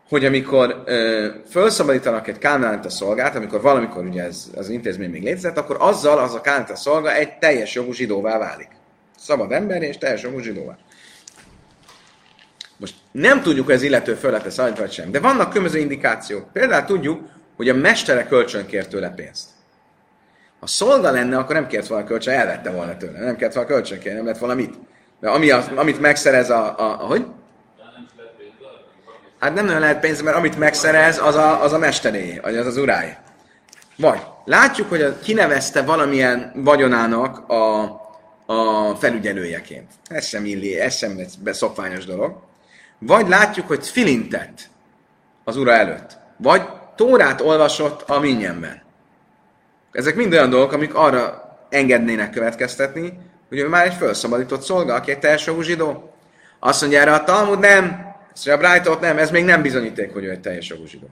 [0.08, 2.38] hogy amikor ö, felszabadítanak egy
[2.84, 6.40] a szolgát, amikor valamikor ugye ez, az intézmény még létezett, akkor azzal az a
[6.70, 8.68] a szolga egy teljes jogú zsidóvá válik.
[9.18, 10.76] Szabad ember és teljes jogú zsidóvá.
[12.76, 16.52] Most nem tudjuk, hogy ez illető föl lett vagy sem, de vannak különböző indikációk.
[16.52, 19.48] Például tudjuk, hogy a mestere kölcsön kért tőle pénzt.
[20.60, 23.18] Ha szolga lenne, akkor nem kért volna kölcsön, elvette volna tőle.
[23.18, 24.74] Nem kért volna kölcsön kérni, nem lett volna mit.
[25.20, 27.26] De ami amit megszerez a, a, a hogy?
[29.42, 32.66] Hát nem nagyon lehet pénz, mert amit megszerez, az a, az a mesteré, vagy az
[32.66, 33.16] az uráé.
[33.96, 37.82] Vagy látjuk, hogy a, kinevezte valamilyen vagyonának a,
[38.46, 39.90] a felügyelőjeként.
[40.08, 42.36] Ez sem illi, ez sem szokványos dolog.
[42.98, 44.60] Vagy látjuk, hogy filintett
[45.44, 46.18] az ura előtt.
[46.36, 46.62] Vagy
[46.96, 48.82] Tórát olvasott a minnyenben.
[49.92, 55.10] Ezek mind olyan dolgok, amik arra engednének következtetni, hogy ő már egy felszabadított szolga, aki
[55.10, 56.14] egy teljes zsidó.
[56.58, 60.24] Azt mondja erre a Talmud, nem, ezt a Brightot nem, ez még nem bizonyíték, hogy
[60.24, 61.06] ő egy teljes jogú zsidó.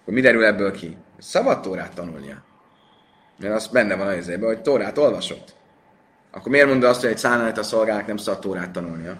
[0.00, 0.96] Akkor mi derül ebből ki?
[1.18, 2.42] Szabad Tórát tanulnia.
[3.38, 5.54] Mert az benne van az évben, hogy Tórát olvasott.
[6.32, 9.16] Akkor miért mondod azt, hogy egy szánalát a szolgának nem szabad Tórát tanulnia?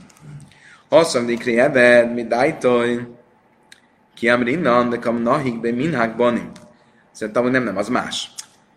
[0.88, 3.08] Haszom dikri ebed, mi dájtoj,
[4.14, 6.50] ki amrinnan, de kam nahik be minhák banim.
[7.12, 8.30] Szerintem, hogy nem, nem, az más.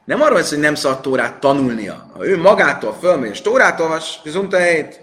[0.06, 2.10] Nem arról hogy nem szabad Tórát tanulnia.
[2.14, 5.00] Ha ő magától fölmegy és Tórát olvas, egy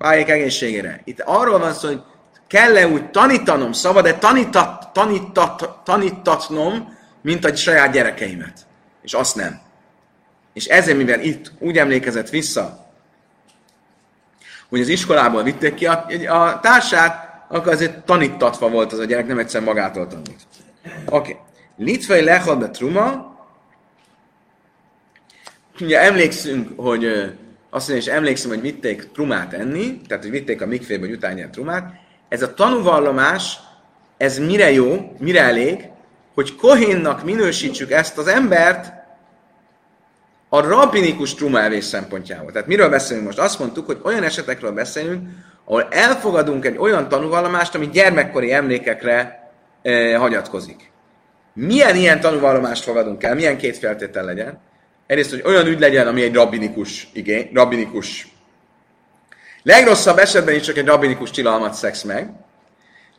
[0.00, 1.00] váljék egészségére.
[1.04, 2.02] Itt arról van szó, hogy
[2.46, 8.66] kell-e úgy tanítanom, szabad-e tanítat, tanítat, tanítatnom, mint a saját gyerekeimet.
[9.02, 9.60] És azt nem.
[10.52, 12.86] És ezért, mivel itt úgy emlékezett vissza,
[14.68, 19.26] hogy az iskolából vitték ki a, a társát, akkor azért tanítatva volt az a gyerek,
[19.26, 20.40] nem egyszer magától tanít.
[20.82, 21.30] Oké.
[21.30, 21.36] Okay.
[21.76, 23.38] Litvai lehal truma.
[25.80, 27.32] Ugye emlékszünk, hogy
[27.70, 31.50] azt mondja, és emlékszem, hogy vitték trumát enni, tehát hogy vitték a mikvébe, hogy utána
[31.50, 31.92] trumát.
[32.28, 33.58] Ez a tanúvallomás,
[34.16, 35.88] ez mire jó, mire elég,
[36.34, 38.92] hogy kohénnak minősítsük ezt az embert
[40.48, 42.52] a rabbinikus trumaevés szempontjából.
[42.52, 43.38] Tehát miről beszélünk most?
[43.38, 45.28] Azt mondtuk, hogy olyan esetekről beszélünk,
[45.64, 49.50] ahol elfogadunk egy olyan tanúvallomást, ami gyermekkori emlékekre
[49.82, 50.90] e, hagyatkozik.
[51.52, 53.34] Milyen ilyen tanúvallomást fogadunk el?
[53.34, 54.60] Milyen két feltétel legyen?
[55.10, 58.28] Egyrészt, hogy olyan ügy legyen, ami egy rabbinikus igény, rabbinikus.
[59.62, 62.30] Legrosszabb esetben is csak egy rabbinikus tilalmat szex meg.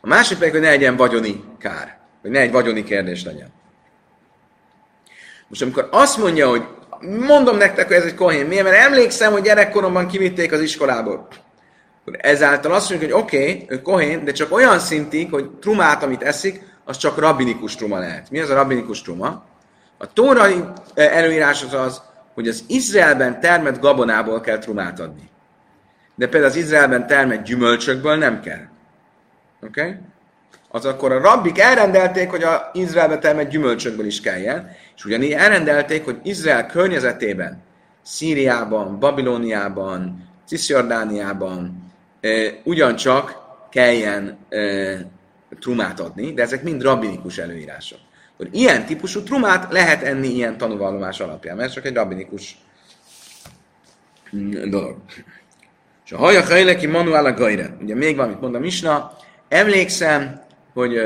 [0.00, 1.98] A másik pedig, hogy ne legyen vagyoni kár.
[2.22, 3.52] Hogy ne egy vagyoni kérdés legyen.
[5.48, 6.62] Most amikor azt mondja, hogy
[7.26, 8.64] mondom nektek, hogy ez egy kohén, miért?
[8.64, 11.28] Mert emlékszem, hogy gyerekkoromban kivitték az iskolából.
[12.04, 16.22] Ezáltal azt mondjuk, hogy oké, okay, ő kohén, de csak olyan szintig, hogy trumát, amit
[16.22, 18.30] eszik, az csak rabbinikus truma lehet.
[18.30, 19.50] Mi az a rabbinikus truma?
[20.02, 22.02] A tórai eh, előírás az az,
[22.34, 25.30] hogy az Izraelben termett gabonából kell trumát adni.
[26.14, 28.66] De például az Izraelben termett gyümölcsökből nem kell.
[29.62, 29.80] Oké?
[29.80, 29.94] Okay?
[30.68, 36.04] Az akkor a rabbik elrendelték, hogy az Izraelben termett gyümölcsökből is kelljen, és ugyanígy elrendelték,
[36.04, 37.62] hogy Izrael környezetében,
[38.02, 42.28] Szíriában, Babilóniában, Cisjordániában e,
[42.64, 43.36] ugyancsak
[43.70, 44.58] kelljen e,
[45.60, 47.98] trumát adni, de ezek mind rabbinikus előírások
[48.36, 52.56] hogy ilyen típusú trumát lehet enni ilyen tanúvallomás alapján, mert csak egy rabbinikus
[54.36, 54.96] mm, dolog.
[56.04, 57.76] És a haja hajleki manuál a gajre.
[57.80, 59.16] Ugye még valamit mond a Misna.
[59.48, 60.40] Emlékszem,
[60.74, 60.98] hogy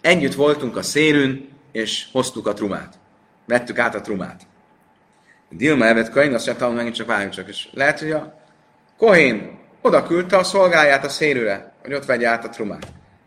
[0.00, 2.94] együtt voltunk a szérün, és hoztuk a trumát.
[3.46, 4.42] Vettük át a trumát.
[5.50, 7.48] Dilma evet Kain, azt mondta, megint csak várjunk csak.
[7.48, 8.40] És lehet, hogy a
[8.96, 12.86] Kohén oda küldte a szolgáját a szérűre, hogy ott vegye át a trumát.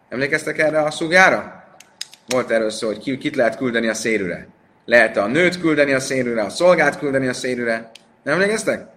[0.10, 1.65] Emlékeztek erre a szúgára?
[2.28, 4.48] Volt erről szó, hogy ki, kit lehet küldeni a szérűre.
[4.86, 7.92] Lehet a nőt küldeni a szérűre, a szolgát küldeni a szérűre.
[8.24, 8.88] Nem emlékeztek?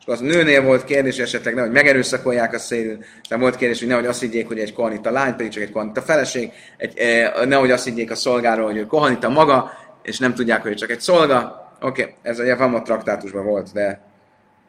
[0.00, 4.06] És az nőnél volt kérdés esetleg, nehogy megerőszakolják a szérűn, de volt kérdés, hogy nehogy
[4.06, 7.84] azt higgyék, hogy egy kohanita lány, pedig csak egy kohanita feleség, egy, eh, nehogy azt
[7.84, 9.70] higgyék a szolgáról, hogy ő kohanita maga,
[10.02, 11.68] és nem tudják, hogy csak egy szolga.
[11.80, 14.00] Oké, okay, ez a Javamot traktátusban volt, de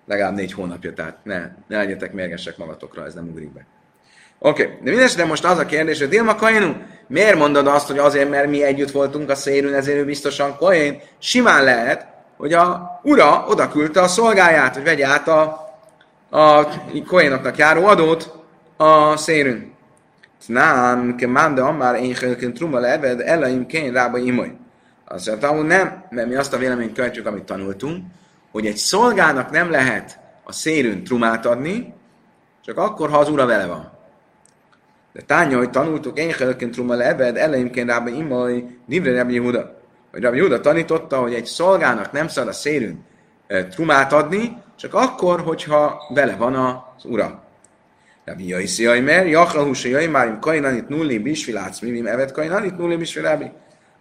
[0.06, 3.66] legalább négy hónapja, tehát ne, ne legyetek mérgesek magatokra, ez nem ugrik be.
[4.44, 4.78] Oké, okay.
[4.84, 6.74] de mindesetre most az a kérdés, hogy Dilma Kainu,
[7.08, 11.02] miért mondod azt, hogy azért, mert mi együtt voltunk a szérűn, ezért ő biztosan Kain?
[11.20, 15.70] Simán lehet, hogy a ura oda küldte a szolgáját, hogy vegye át a,
[16.30, 16.68] a
[17.08, 18.34] Koénoknak járó adót
[18.78, 19.74] a szérűn.
[20.46, 24.52] Nem, ke mánda amár én hölkön truma leved, elaim kén rába imoly.
[25.06, 28.06] Azt mondta, hogy nem, mert mi azt a véleményt követjük, amit tanultunk,
[28.52, 31.94] hogy egy szolgának nem lehet a szérűn trumát adni,
[32.66, 33.91] csak akkor, ha az ura vele van.
[35.14, 39.80] De tánya, hogy tanultuk, én helként truma lebed, eleimként rába imaj, divre Rabbi Yehuda.
[40.12, 43.00] Vagy Rabbi Yehuda tanította, hogy egy szolgának nem szabad a szérünk
[43.48, 47.44] e, trumát adni, csak akkor, hogyha vele van az ura.
[48.26, 53.52] Rabbi Jaiszi Aimer, Jachrahus Jaimárim Kainanit Nulli Bisvilác Mimim Evet Kainanit Nulli Bisvilábi.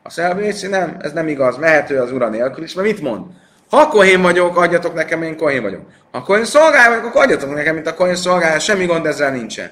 [0.03, 3.25] A szelbészi nem, ez nem igaz, mehető az ura nélkül is, mert mit mond?
[3.71, 5.81] Ha kohén vagyok, adjatok nekem, én kohén vagyok.
[6.11, 9.71] Ha kohén szolgálja vagyok, akkor adjatok nekem, mint a kohén szolgálja, semmi gond ezzel nincsen.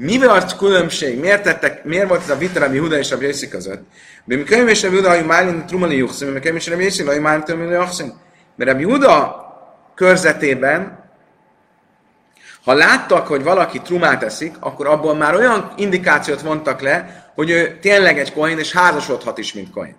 [0.00, 1.20] Mi volt különbség?
[1.20, 3.82] Miért, tettek, miért volt ez a vita Rabbi Huda és Rabbi Yossi között?
[4.24, 7.02] De mi könyv és Rabbi Huda, hogy Málin Trumali Juxim, mi könyv és Rabbi Yossi,
[7.02, 8.12] hogy Málin Trumali Juxim.
[8.56, 9.46] Mert Rabbi Huda
[9.94, 11.04] körzetében,
[12.64, 17.78] ha láttak, hogy valaki trumát eszik, akkor abból már olyan indikációt vontak le, hogy ő
[17.80, 19.96] tényleg egy kohén, és házasodhat is, mint kohén.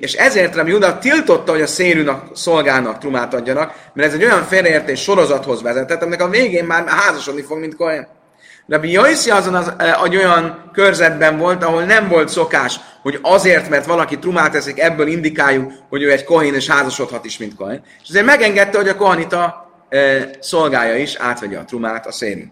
[0.00, 4.42] És ezért Rabbi Juda tiltotta, hogy a szérűnak szolgálnak trumát adjanak, mert ez egy olyan
[4.42, 8.22] félreértés sorozathoz vezetett, aminek a végén már házasodni fog, mint Kohen.
[8.66, 9.72] Rabbi Jaiszi azon az,
[10.04, 15.06] egy olyan körzetben volt, ahol nem volt szokás, hogy azért, mert valaki trumát eszik, ebből
[15.06, 17.82] indikáljuk, hogy ő egy kohén és házasodhat is, mint kohén.
[18.02, 22.44] És ezért megengedte, hogy a kohanita e, szolgálja is, átvegye a trumát a szérű.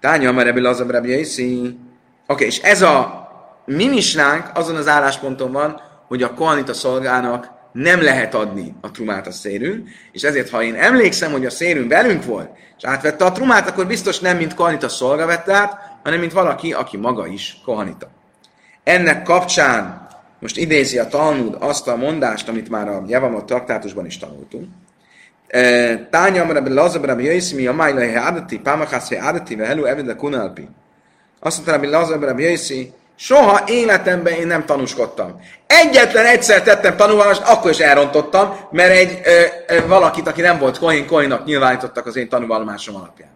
[0.00, 1.78] Tánya, mert ebből az a Rabbi Jaiszi.
[2.26, 3.28] Oké, és ez a
[3.64, 4.00] mi
[4.54, 9.88] azon az állásponton van, hogy a kohanita szolgának nem lehet adni a trumát a szérűn,
[10.12, 13.86] és ezért, ha én emlékszem, hogy a szérűn velünk volt, és átvette a trumát, akkor
[13.86, 18.08] biztos nem mint kohanita szolga vette át, hanem mint valaki, aki maga is kohanita.
[18.84, 20.08] Ennek kapcsán
[20.40, 24.68] most idézi a Talmud azt a mondást, amit már a Javamot traktátusban is tanultunk.
[25.46, 30.68] E, Tányam rabbi Lazab rabbi Jöjszimi a májlai adati, pámakászai adati, vehelu evide kunalpi.
[31.40, 32.42] Azt mondta rabbi Lazab rabbi
[33.22, 35.40] Soha életemben én nem tanúskodtam.
[35.66, 40.78] Egyetlen egyszer tettem tanulvallást, akkor is elrontottam, mert egy ö, ö, valakit, aki nem volt
[40.78, 43.28] Kohin, Kohinnak nyilvánítottak az én tanulvallomásom alapján.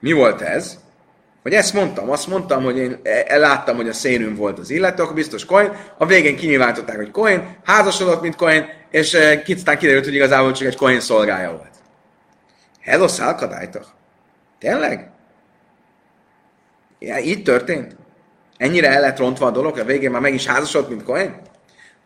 [0.00, 0.78] Mi volt ez?
[1.42, 5.02] Hogy ezt mondtam, azt mondtam, hogy én e, láttam, hogy a szénünk volt az illető,
[5.02, 10.04] akkor biztos Kohen, a végén kinyilvánították, hogy Kohen, házasodott, mint Kohen, és e, aztán kiderült,
[10.04, 11.74] hogy igazából csak egy Kohen szolgája volt.
[12.80, 13.86] Hello, szálkadájtak.
[14.58, 15.10] Tényleg?
[16.98, 17.99] Ja, így történt?
[18.60, 21.40] Ennyire el lett rontva a dolog, a végén már meg is házasodott, mint Kohen?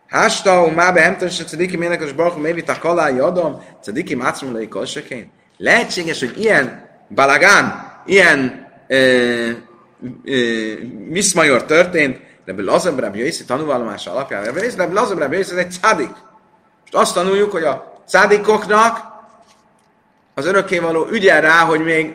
[0.06, 5.30] Hásta, má be hemtön se cediki ménekes barkom, mévit a kalái adom, cediki mácmulai kolsekén.
[5.56, 9.50] Lehetséges, hogy ilyen balagán, ilyen ö,
[10.24, 10.72] ö,
[11.08, 14.44] miszmajor történt, de Lazar Rabbi Jöjszi tanulvallomása alapján.
[14.44, 16.10] Rabbi Lazar Rabbi Jöjszi egy cádik.
[16.80, 18.98] Most azt tanuljuk, hogy a cádikoknak
[20.34, 22.14] az örökkévaló ügyel rá, hogy még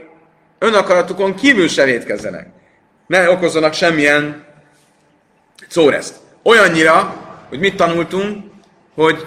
[0.60, 2.58] önakaratukon kívül se védkezzenek
[3.10, 4.45] ne okozzanak semmilyen
[5.67, 6.15] szóreszt.
[6.43, 7.15] Olyannyira,
[7.50, 8.52] hogy mit tanultunk,
[8.95, 9.26] hogy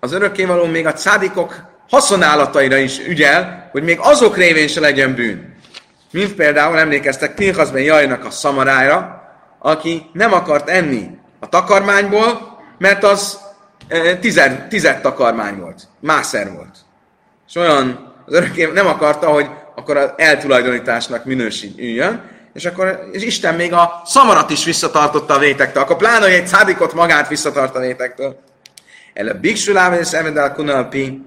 [0.00, 5.54] az örökkévaló még a cádikok haszonálataira is ügyel, hogy még azok révén se legyen bűn.
[6.10, 9.22] Mint például emlékeztek Pinchasben Jajnak a szamarára,
[9.58, 13.38] aki nem akart enni a takarmányból, mert az
[13.88, 16.76] e, tized, tized takarmány volt, mászer volt.
[17.48, 19.46] És olyan az örökké nem akarta, hogy
[19.76, 25.82] akkor az eltulajdonításnak minősüljön, és akkor és Isten még a szamarat is visszatartotta a vétektől,
[25.82, 28.40] akkor pláne, hogy egy szádikot magát visszatart a vétektől.
[29.14, 31.22] El a biksulával és evedel kunalpi,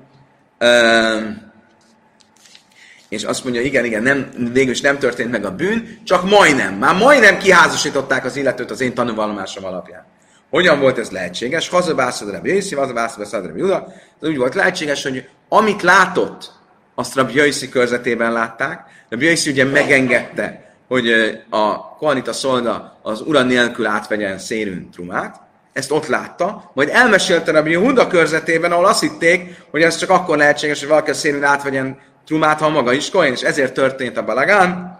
[3.09, 6.73] és azt mondja, igen, igen, nem, végül is nem történt meg a bűn, csak majdnem,
[6.73, 10.05] már majdnem kiházasították az illetőt az én tanúvallomásom alapján.
[10.49, 11.69] Hogyan volt ez lehetséges?
[11.69, 13.93] Hazabászad Rabbi Yossi, hazabászad Rabbi Juda.
[14.21, 16.51] Ez úgy volt lehetséges, hogy amit látott,
[16.95, 18.81] azt Rabbi körzetében látták.
[19.09, 21.09] Rabbi Yossi ugye megengedte, hogy
[21.49, 25.41] a kohanita szolga az ura nélkül átvegyen szérűn trumát,
[25.73, 30.37] ezt ott látta, majd elmesélte Rabbi Huda körzetében, ahol azt hitték, hogy ez csak akkor
[30.37, 34.23] lehetséges, hogy valaki a szérűn átvegyen trumát, ha maga is kohén, és ezért történt a
[34.23, 34.99] balagán,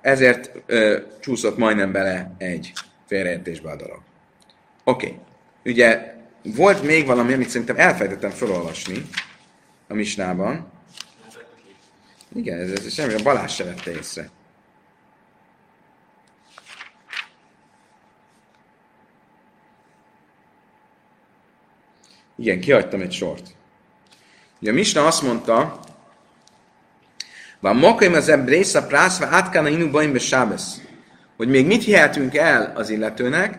[0.00, 2.72] ezért ö, csúszott majdnem bele egy
[3.06, 4.00] félreértésbe a dolog.
[4.84, 5.06] Oké.
[5.06, 5.18] Okay.
[5.72, 9.06] Ugye volt még valami, amit szerintem elfelejtettem felolvasni
[9.88, 10.72] a misnában.
[12.34, 14.30] Igen, ez, ez semmi, a Balázs se vette észre.
[22.38, 23.46] Igen, kihagytam egy sort.
[24.60, 25.80] Ugye a Misna azt mondta,
[27.60, 30.80] van mokaim az ebbrész prászva átkana inu baimbe sábesz.
[31.36, 33.58] Hogy még mit hihetünk el az illetőnek,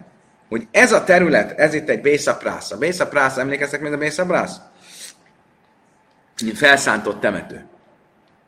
[0.49, 2.72] hogy ez a terület, ez itt egy bészaprász.
[2.72, 4.58] A bészaprász, emlékeztek még a bészaprász?
[6.54, 7.66] Felszántott temető.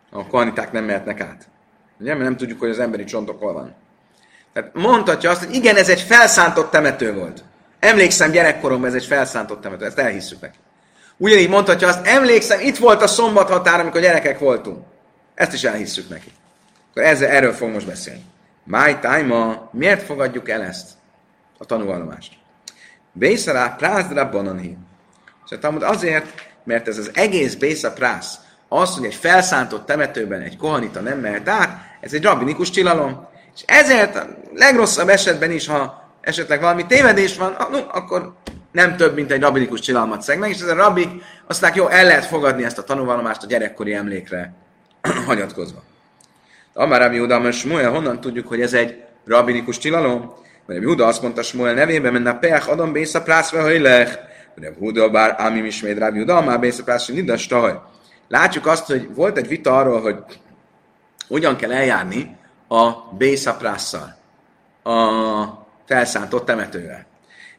[0.10, 1.49] A kaniták nem mehetnek át.
[1.99, 2.14] Ugye?
[2.14, 3.76] Mert nem tudjuk, hogy az emberi csontok hol van.
[4.53, 7.43] Tehát mondhatja azt, hogy igen, ez egy felszántott temető volt.
[7.82, 10.58] Emlékszem gyerekkoromban ez egy felszántott temető, ezt elhisszük neki.
[11.18, 14.86] Ugyanígy mondhatja azt, emlékszem, itt volt a szombathatár, amikor gyerekek voltunk.
[15.36, 16.32] Ezt is elhisszük neki.
[16.90, 18.24] Akkor ezzel, erről fogunk most beszélni.
[18.64, 20.90] My time miért fogadjuk el ezt?
[21.58, 22.34] A tanulvallomást.
[23.12, 24.78] Bészará prázdra bananhi.
[25.50, 26.26] És mondod, azért,
[26.64, 31.50] mert ez az egész Bésza prász, az, hogy egy felszántott temetőben egy kohanita nem mehet
[31.50, 33.28] át, ez egy rabinikus tilalom.
[33.56, 38.34] És ezért a legrosszabb esetben is, ha esetleg valami tévedés van, no, akkor
[38.72, 41.09] nem több, mint egy rabinikus csilalmat szeg meg, és ez a rabik,
[41.47, 44.53] aztán jó, el lehet fogadni ezt a tanulvallomást a gyerekkori emlékre
[45.28, 45.84] hagyatkozva.
[46.74, 50.19] Amár Rabbi Uda, mert Smuel, honnan tudjuk, hogy ez egy rabinikus tilalom?
[50.65, 54.19] Mert Rabbi Uda azt mondta Smuel nevében, mert a peach adom bésza prászve, hogy lech.
[54.55, 57.80] Rabbi Uda, bár ámim ismét Rabbi Uda, már bésza prászve, nidas tahaj.
[58.28, 60.15] Látjuk azt, hogy volt egy vita arról, hogy
[61.28, 64.15] hogyan kell eljárni a bésza prásszal,
[64.84, 67.06] a felszántott temetővel.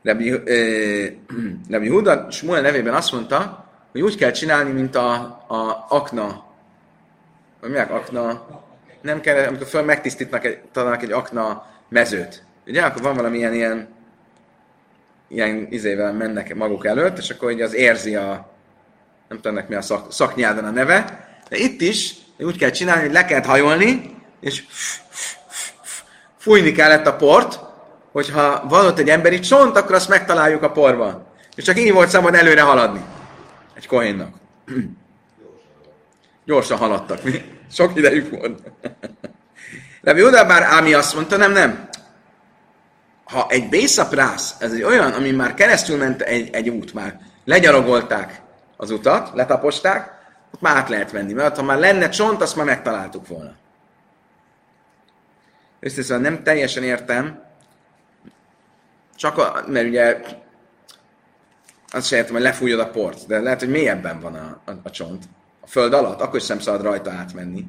[0.02, 5.12] Rabbi, Huda Smuel nevében azt mondta, hogy úgy kell csinálni, mint a,
[5.48, 6.44] a akna,
[7.60, 8.46] vagy mi akna,
[9.02, 12.44] nem kell, amikor föl megtisztítnak egy, találnak egy akna mezőt.
[12.66, 13.88] Ugye, akkor van valamilyen ilyen,
[15.28, 18.50] ilyen izével mennek maguk előtt, és akkor ugye az érzi a,
[19.28, 23.12] nem tudom mi a szak, szaknyelven a neve, de itt is úgy kell csinálni, hogy
[23.12, 24.64] le kell hajolni, és
[26.38, 27.71] fújni kellett a port,
[28.12, 31.26] hogyha van ott egy emberi csont, akkor azt megtaláljuk a porban.
[31.54, 33.04] És csak így volt szabad előre haladni.
[33.74, 34.34] Egy kohénnak.
[36.46, 37.22] Gyorsan haladtak.
[37.22, 37.44] Mi?
[37.72, 38.60] Sok idejük volt.
[40.02, 41.88] Rabbi Uda bár Ámi azt mondta, nem, nem.
[43.24, 48.40] Ha egy bészaprász, ez egy olyan, ami már keresztül ment egy, egy út már, legyarogolták
[48.76, 50.20] az utat, letaposták,
[50.54, 51.32] ott már át lehet venni.
[51.32, 53.52] Mert ha már lenne csont, azt már megtaláltuk volna.
[55.80, 57.42] Összeszóval nem teljesen értem,
[59.16, 60.20] csak a, mert ugye
[61.88, 64.90] azt sem értem, hogy lefújod a port, de lehet, hogy mélyebben van a, a, a
[64.90, 65.24] csont.
[65.60, 67.66] A föld alatt, akkor sem szabad rajta átmenni.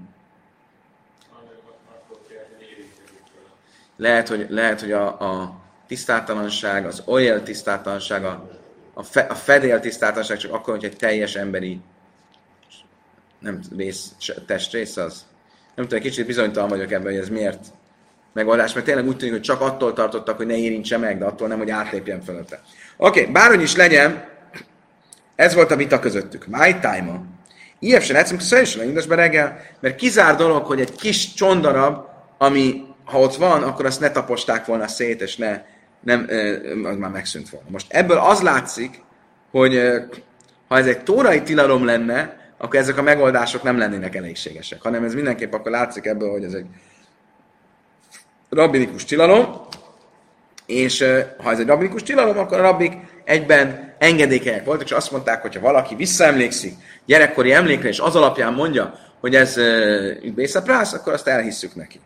[3.98, 8.50] Lehet, hogy, lehet, hogy a, a tisztátalanság, az oil tisztátalanság, a,
[8.94, 11.82] a, fe, a fedél tisztátalanság csak akkor, hogy egy teljes emberi
[13.40, 14.12] nem rész,
[14.46, 15.26] testrész az.
[15.76, 17.66] Nem tudom, kicsit bizonytalan vagyok ebben, hogy ez miért
[18.34, 21.48] megoldás, mert tényleg úgy tűnik, hogy csak attól tartottak, hogy ne érintse meg, de attól
[21.48, 22.62] nem, hogy átlépjen fölötte.
[22.98, 24.26] Oké, okay, bárhogy is legyen,
[25.36, 26.48] ez volt a vita közöttük.
[26.48, 27.22] My time
[27.84, 32.06] Ilyen sem egyszerűen, szóval indosba reggel, mert kizár dolog, hogy egy kis csondarab,
[32.38, 35.62] ami ha ott van, akkor azt ne taposták volna szét, és ne,
[36.00, 36.28] nem,
[36.84, 37.68] az már megszűnt volna.
[37.70, 39.02] Most ebből az látszik,
[39.52, 39.82] hogy
[40.68, 45.14] ha ez egy tórai tilalom lenne, akkor ezek a megoldások nem lennének elégségesek, hanem ez
[45.14, 46.66] mindenképp akkor látszik ebből, hogy ez egy
[48.54, 49.62] rabbinikus tilalom,
[50.66, 51.06] és
[51.44, 52.94] ha ez egy rabbinikus tilalom, akkor a rabbik
[53.24, 56.74] egyben engedékenyek voltak, és azt mondták, hogy ha valaki visszaemlékszik
[57.06, 59.56] gyerekkori emlékre, és az alapján mondja, hogy ez
[60.36, 62.00] Bészaprász, akkor azt elhisszük neki.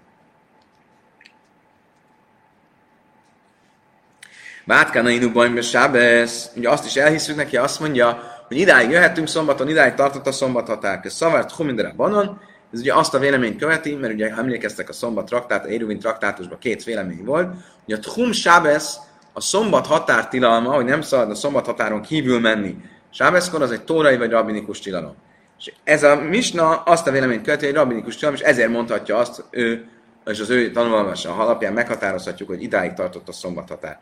[4.66, 9.70] Bátkán inu bajmbe sábesz, ugye azt is elhisszük neki, azt mondja, hogy idáig jöhetünk szombaton,
[9.70, 11.00] idáig tartott a szombathatár.
[11.04, 12.42] Ez szavart humindere banon,
[12.74, 16.58] ez ugye azt a véleményt követi, mert ugye emlékeztek a szombat traktát, a Éruvin traktátusban
[16.60, 17.54] két vélemény volt,
[17.86, 18.98] hogy a Tchum Sábesz,
[19.34, 22.78] a szombat határtilalma, hogy nem szabad a szombat határon kívül menni.
[23.10, 25.16] Sábeszkor az egy tórai vagy rabinikus tilalom.
[25.58, 29.44] És ez a misna azt a véleményt követi, hogy rabinikus tilalom, és ezért mondhatja azt
[29.50, 29.88] ő,
[30.26, 34.00] és az ő tanulmása alapján meghatározhatjuk, hogy idáig tartott a szombat határ.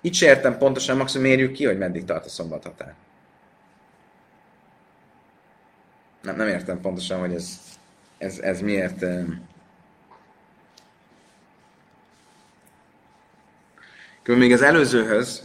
[0.00, 2.94] Itt se értem pontosan, maximum mérjük ki, hogy meddig tart a szombat határ.
[6.22, 7.60] Nem, nem értem pontosan, hogy ez
[8.22, 8.98] ez, ez miért...
[14.22, 15.42] Különben még az előzőhöz,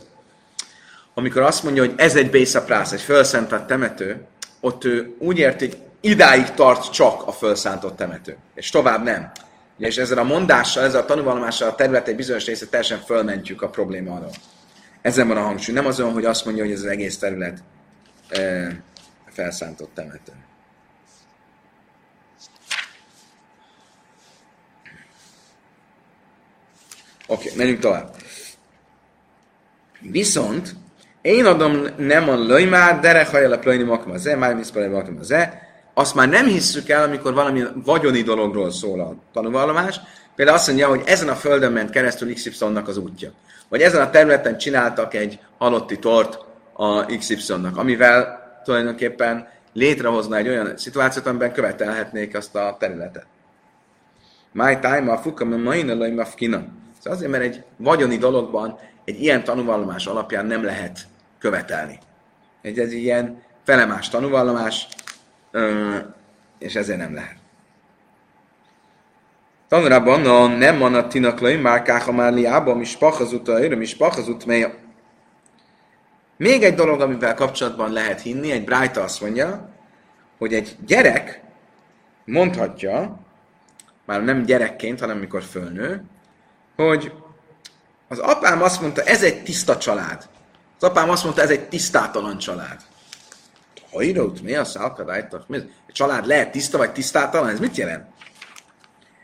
[1.13, 4.25] amikor azt mondja, hogy ez egy bészaprász, egy felszentett temető,
[4.59, 9.32] ott ő úgy érti, hogy idáig tart csak a felszántott temető, és tovább nem.
[9.78, 13.69] És ezzel a mondással, ezzel a tanulvallomással a terület egy bizonyos része teljesen fölmentjük a
[13.69, 14.32] probléma alól.
[15.01, 15.75] Ezen van a hangsúly.
[15.75, 17.63] Nem azon, hogy azt mondja, hogy ez az egész terület
[18.30, 18.82] e,
[19.30, 20.32] felszántott temető.
[27.28, 28.15] Oké, okay, menjünk tovább.
[29.99, 30.75] Viszont
[31.21, 35.34] én adom nem a löjmár, hajjal a plöjni makam az már miszpalai makam az
[35.93, 39.99] azt már nem hisszük el, amikor valami vagyoni dologról szól a tanúvallomás.
[40.36, 43.32] Például azt mondja, hogy ezen a földön ment keresztül XY-nak az útja.
[43.69, 46.39] Vagy ezen a területen csináltak egy halotti tort
[46.73, 53.25] a XY-nak, amivel tulajdonképpen létrehozna egy olyan szituációt, amiben követelhetnék azt a területet.
[54.51, 56.65] My time a fukam a main mafkina.
[56.98, 61.00] Szóval azért, mert egy vagyoni dologban egy ilyen tanúvallomás alapján nem lehet
[61.39, 62.00] követelni.
[62.62, 64.88] Egy, ez ilyen felemás tanúvallomás,
[66.60, 67.36] és ezért nem lehet.
[69.68, 74.45] Tanulában a nem van a tinaklai, már káha már liába, mi spachazut a mi spachazut
[74.45, 74.74] mely.
[76.38, 79.70] Még egy dolog, amivel kapcsolatban lehet hinni, egy Bright azt mondja,
[80.38, 81.43] hogy egy gyerek
[82.26, 83.20] mondhatja,
[84.06, 86.04] már nem gyerekként, hanem mikor fölnő,
[86.78, 87.11] hogy
[88.07, 90.28] az apám azt mondta, ez egy tiszta család.
[90.80, 92.82] Az apám azt mondta, ez egy tisztátalan család.
[93.91, 95.45] Hajrót, mi a szálkadájtak?
[95.49, 97.49] Egy család lehet tiszta vagy tisztátalan?
[97.49, 98.05] Ez mit jelent?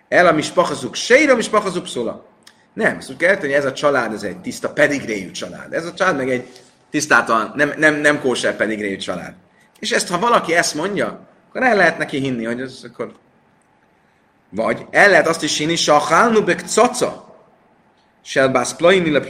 [0.07, 2.25] El a mispachazuk sejra, mispachazuk szóla.
[2.73, 5.73] Nem, azt kell hogy ez a család, ez egy tiszta pedigréjű család.
[5.73, 9.33] Ez a család meg egy tisztátalan, nem, nem, nem kóser pedigréjű család.
[9.79, 13.13] És ezt, ha valaki ezt mondja, akkor el lehet neki hinni, hogy ez akkor...
[14.49, 17.32] Vagy el lehet azt is hinni, a hálnubek caca,
[18.23, 19.21] selbász plaini le.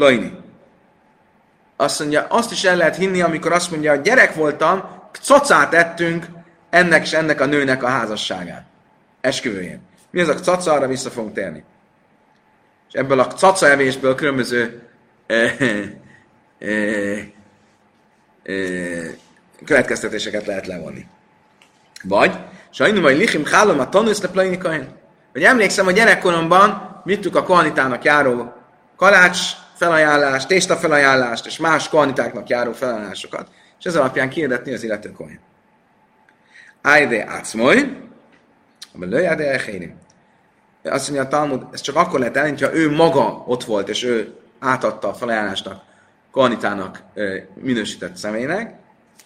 [1.75, 4.83] Azt mondja, azt is el lehet hinni, amikor azt mondja, hogy gyerek voltam,
[5.21, 6.25] cacát ettünk
[6.69, 8.65] ennek és ennek a nőnek a házasságán.
[9.21, 9.81] Esküvőjén.
[10.09, 11.63] Mi az a caca, arra vissza fogunk térni.
[12.87, 14.87] És ebből a caca evésből különböző
[19.65, 21.07] következtetéseket lehet levonni.
[22.03, 22.37] Vagy,
[22.69, 24.87] sajnú vagy lichim hálom a tanusz le.
[25.31, 28.53] Hogy emlékszem, hogy gyerekkoromban vittük a kohanitának járó
[28.95, 29.39] kalács
[29.75, 33.47] felajánlást, tésta felajánlást, és más kohanitáknak járó felajánlásokat,
[33.79, 35.39] és ez alapján kiirdetni az illető kohén.
[36.81, 37.97] Ájde átszmoly,
[38.99, 40.01] a lőjáde elhérim.
[40.83, 44.03] Azt mondja a Talmud, ez csak akkor lehet elni, ha ő maga ott volt, és
[44.03, 45.81] ő átadta a felajánlásnak,
[46.31, 47.03] kohanitának
[47.53, 48.73] minősített személynek,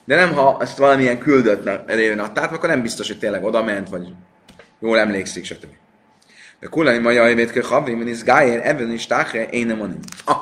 [0.05, 3.89] de nem ha ezt valamilyen küldött révén adták, akkor nem biztos, hogy tényleg oda ment,
[3.89, 4.13] vagy
[4.79, 5.73] jól emlékszik, stb.
[6.59, 9.99] De kulani maja ajvét kell havi, min is gájér, ebben is táhre, én nem mondom.
[10.25, 10.41] Ah,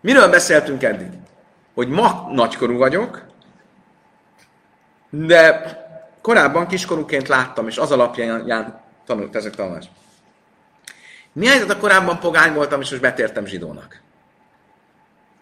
[0.00, 1.08] miről beszéltünk eddig?
[1.74, 3.26] Hogy ma nagykorú vagyok,
[5.10, 5.62] de
[6.20, 9.84] korábban kiskorúként láttam, és az alapján tanult ezek tanulás.
[11.32, 14.00] Mi helyzet a korábban pogány voltam, és most betértem zsidónak?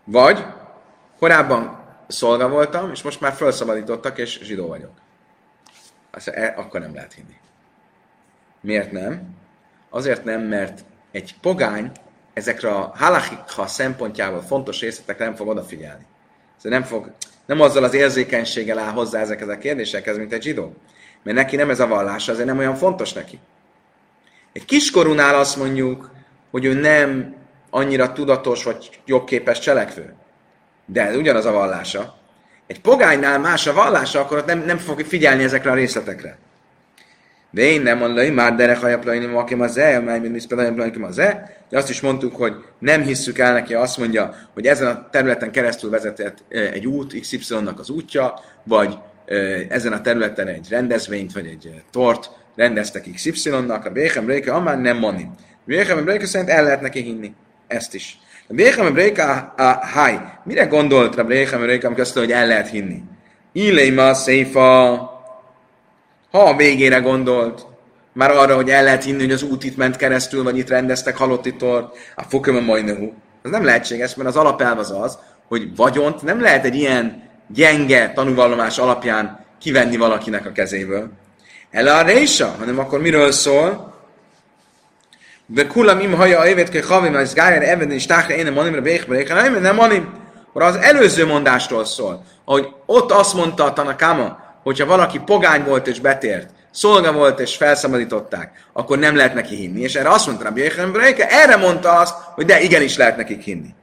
[0.05, 0.47] Vagy
[1.19, 4.93] korábban szolga voltam, és most már felszabadítottak, és zsidó vagyok.
[6.11, 7.37] Azt e, akkor nem lehet hinni.
[8.61, 9.37] Miért nem?
[9.95, 10.81] Azért nem, mert
[11.13, 11.91] egy pogány
[12.33, 16.05] ezekre a halachikha szempontjából fontos részletekre nem fog odafigyelni.
[16.57, 17.13] Szóval nem, fog,
[17.47, 20.75] nem azzal az érzékenységgel áll hozzá ezekhez a kérdésekhez, mint egy zsidó.
[21.23, 23.39] Mert neki nem ez a vallása, azért nem olyan fontos neki.
[24.53, 26.11] Egy kiskorúnál azt mondjuk,
[26.51, 27.35] hogy ő nem
[27.71, 30.15] annyira tudatos vagy jogképes cselekvő
[30.87, 32.17] de ugyanaz a vallása.
[32.67, 36.39] Egy pogánynál más a vallása, akkor ott nem, nem fog figyelni ezekre a részletekre.
[37.55, 41.57] De én nem mondom, már derek hajaplaini aki az e, amely mint miszpelaini az e,
[41.71, 45.51] de azt is mondtuk, hogy nem hisszük el neki, azt mondja, hogy ezen a területen
[45.51, 48.35] keresztül vezetett egy út, XY-nak az útja,
[48.65, 48.99] vagy
[49.69, 54.97] ezen a területen egy rendezvényt, vagy egy tort rendeztek XY-nak, a Béchem Réke, amár nem
[54.97, 55.29] mondni.
[55.65, 57.33] Béchem Réke szerint el lehet neki hinni.
[57.67, 58.19] Ezt is.
[58.49, 60.19] Béchem Bréka, a háj.
[60.45, 63.03] Mire gondolt Rabbi Béchem Bréka, amikor azt hogy el lehet hinni?
[63.53, 65.14] Iléma széfa.
[66.35, 67.67] Ha a végére gondolt,
[68.13, 71.17] már arra, hogy el lehet hinni, hogy az út itt ment keresztül, vagy itt rendeztek
[71.17, 73.13] halotti tort, a foköme majnehu.
[73.43, 75.19] Ez nem lehetséges, mert az alapelv az az,
[75.49, 81.11] hogy vagyont nem lehet egy ilyen gyenge tanúvallomás alapján kivenni valakinek a kezéből.
[81.71, 83.95] El a résa, hanem akkor miről szól?
[85.47, 88.83] De kulam im haja évet kell havim, az gájer eved és táhra én manim,
[89.61, 90.13] nem manim.
[90.53, 96.01] Az előző mondástól szól, hogy ott azt mondta a Tanakama, hogyha valaki pogány volt és
[96.01, 99.81] betért, szolga volt és felszabadították, akkor nem lehet neki hinni.
[99.81, 100.73] És erre azt mondta Rabbi
[101.19, 103.75] erre mondta azt, hogy de igenis lehet nekik hinni.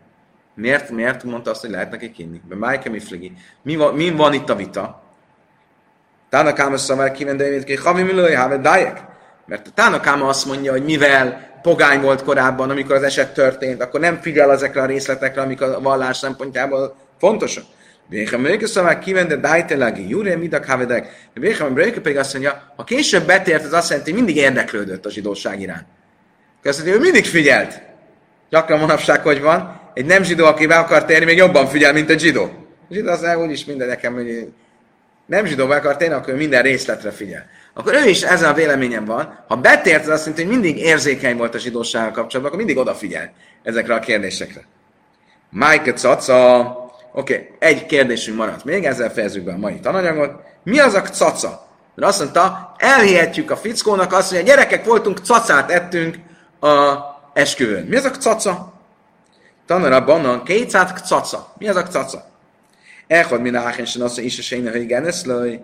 [0.56, 2.42] Miért, miért mondta azt, hogy lehet nekik hinni?
[2.50, 3.32] Májke Mifligi.
[3.62, 5.04] Mi, van, mi van itt a vita?
[6.30, 8.58] Tánakáma szavár kivendőjét ki, havi milői, have
[9.46, 14.00] Mert a Tánakáma azt mondja, hogy mivel pogány volt korábban, amikor az eset történt, akkor
[14.00, 17.64] nem figyel ezekre a részletekre, amik a vallás szempontjából fontosak.
[18.12, 21.30] Véchem Brőke szavák kivende dájtelegi, júré midak havedek.
[21.34, 25.10] Véchem Brőke pedig azt mondja, ha később betért, az azt jelenti, hogy mindig érdeklődött a
[25.10, 25.86] zsidóság iránt.
[26.64, 27.82] Azt mondja, ő mindig figyelt.
[28.50, 29.82] Gyakran manapság, hogy van.
[29.94, 32.44] Egy nem zsidó, aki be akar térni, még jobban figyel, mint egy zsidó.
[32.90, 34.48] A zsidó az úgyis minden nekem, hogy
[35.26, 39.06] nem zsidó be akar térni, akkor minden részletre figyel akkor ő is ezen a véleményen
[39.06, 39.44] van.
[39.48, 43.34] Ha betért, az azt jelenti, hogy mindig érzékeny volt a zsidósággal kapcsolatban, akkor mindig odafigyel
[43.64, 44.62] ezekre a kérdésekre.
[45.50, 46.81] Mike caca.
[47.14, 50.42] Oké, okay, egy kérdésünk maradt még, ezzel fejezzük be a mai tananyagot.
[50.64, 51.68] Mi az a caca?
[51.96, 56.18] Mert azt mondta, elhihetjük a fickónak azt, hogy a gyerekek voltunk, cacát ettünk
[56.60, 56.98] a
[57.34, 57.86] esküvőn.
[57.86, 58.74] Mi az a caca?
[59.66, 61.54] Tanara bannan, kétszát caca.
[61.58, 62.30] Mi az a caca?
[63.08, 64.68] Elhod min áhensen azt, hogy is a
[65.38, 65.62] hogy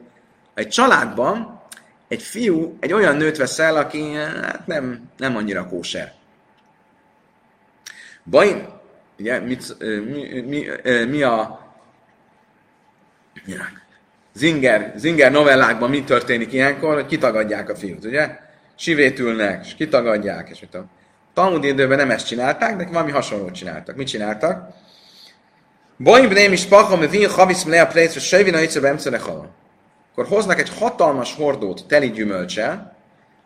[0.53, 1.61] egy családban
[2.07, 6.13] egy fiú egy olyan nőt vesz el, aki hát nem, nem annyira kóser.
[8.23, 8.67] Baj,
[9.19, 10.65] ugye, mit, mi, mi,
[11.05, 11.65] mi a
[14.37, 18.29] Zinger, Zinger novellákban mi történik ilyenkor, hogy kitagadják a fiút, ugye?
[18.75, 20.89] Sivét ülnek, és kitagadják, és mit tudom.
[21.33, 23.95] Talmud időben nem ezt csinálták, de valami hasonlót csináltak.
[23.95, 24.69] Mit csináltak?
[25.97, 30.27] Boim nem is pachom, vin havisz mle a plejc, hogy sejvin a hicsebe emcere Akkor
[30.27, 32.95] hoznak egy hatalmas hordót teli gyümölcsel,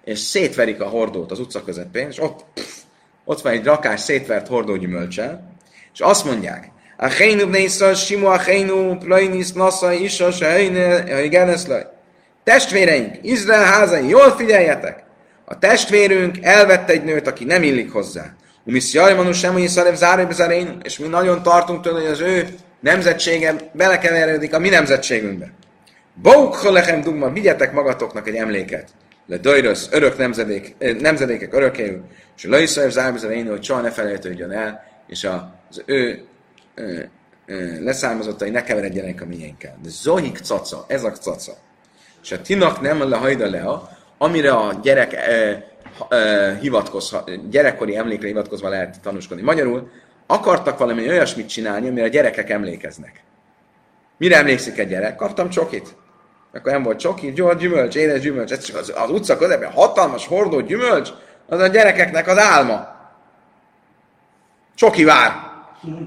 [0.04, 2.78] és szétverik a hordót az utca közepén, és ott, pff,
[3.24, 5.51] ott van egy rakás szétvert hordó gyümölcsel,
[5.94, 11.86] és azt mondják, a Achénu bnészra, Simu Achénu, Plainis, Nasza, Isa, Sehine, Geneszlaj.
[12.44, 15.04] Testvéreink, Izrael házai, jól figyeljetek!
[15.46, 18.34] A testvérünk elvette egy nőt, aki nem illik hozzá.
[18.64, 19.96] Umisz Jajmanu sem, hogy Szarev
[20.32, 22.48] Záré és mi nagyon tartunk tőle, hogy az ő
[22.80, 25.52] nemzetsége belekeverődik a mi nemzetségünkbe.
[26.14, 28.90] Bók lechem dugma, vigyetek magatoknak egy emléket.
[29.28, 32.02] Le döjrös, örök nemzedék, nemzedékek örökéül,
[32.38, 36.26] és a Lajszaev Záré hogy soha ne felejtődjön el, és az ő
[37.80, 39.78] leszármazottai ne keveredjenek a miénkkel.
[39.84, 41.54] De zohik caca, ez a caca.
[42.24, 45.64] És a tinak nem le hajda lea, amire a gyerek e,
[46.10, 49.44] e, hivatkozva, gyerekkori emlékre hivatkozva lehet tanúskodni.
[49.44, 49.90] Magyarul
[50.28, 53.24] akartak valami olyasmit csinálni, amire a gyerekek emlékeznek.
[54.18, 55.16] Mire emlékszik egy gyerek?
[55.16, 55.96] Kaptam csokit.
[56.54, 58.52] Akkor nem volt csoki, gyors gyümölcs, édes gyümölcs.
[58.52, 61.10] Ez csak az, az utca közepén hatalmas hordó gyümölcs,
[61.48, 63.01] az a gyerekeknek az álma.
[64.82, 65.32] Csoki vár.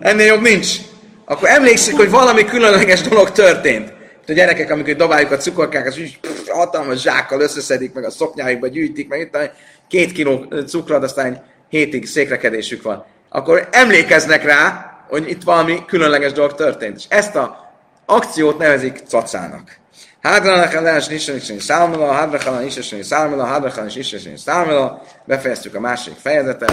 [0.01, 0.77] Ennél jobb nincs.
[1.25, 3.93] Akkor emlékszik, hogy valami különleges dolog történt.
[4.29, 6.19] A gyerekek, amikor dobáljuk a cukorkákat, úgy
[6.49, 9.51] hatalmas zsákkal összeszedik, meg a szoknyáikba gyűjtik, meg itt
[9.89, 13.05] két kiló cukrot, aztán hétig székrekedésük van.
[13.29, 16.97] Akkor emlékeznek rá, hogy itt valami különleges dolog történt.
[16.97, 17.75] És ezt a
[18.07, 19.77] akciót nevezik cacának.
[20.21, 25.03] Hádrachalan is nisesni szálmala, hádrachalan is nisesni szálmala, hádrachalan is nisesni szálmala.
[25.25, 26.73] Befejeztük a másik fejezetet.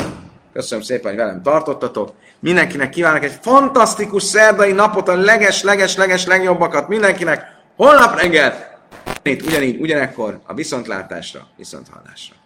[0.54, 2.14] Köszönöm szépen, hogy velem tartottatok.
[2.40, 7.44] Mindenkinek kívánok egy fantasztikus szerdai napot, a leges, leges, leges legjobbakat mindenkinek.
[7.76, 8.80] Holnap reggel,
[9.24, 12.41] ugyanígy, ugyanekkor a viszontlátásra, viszonthallásra.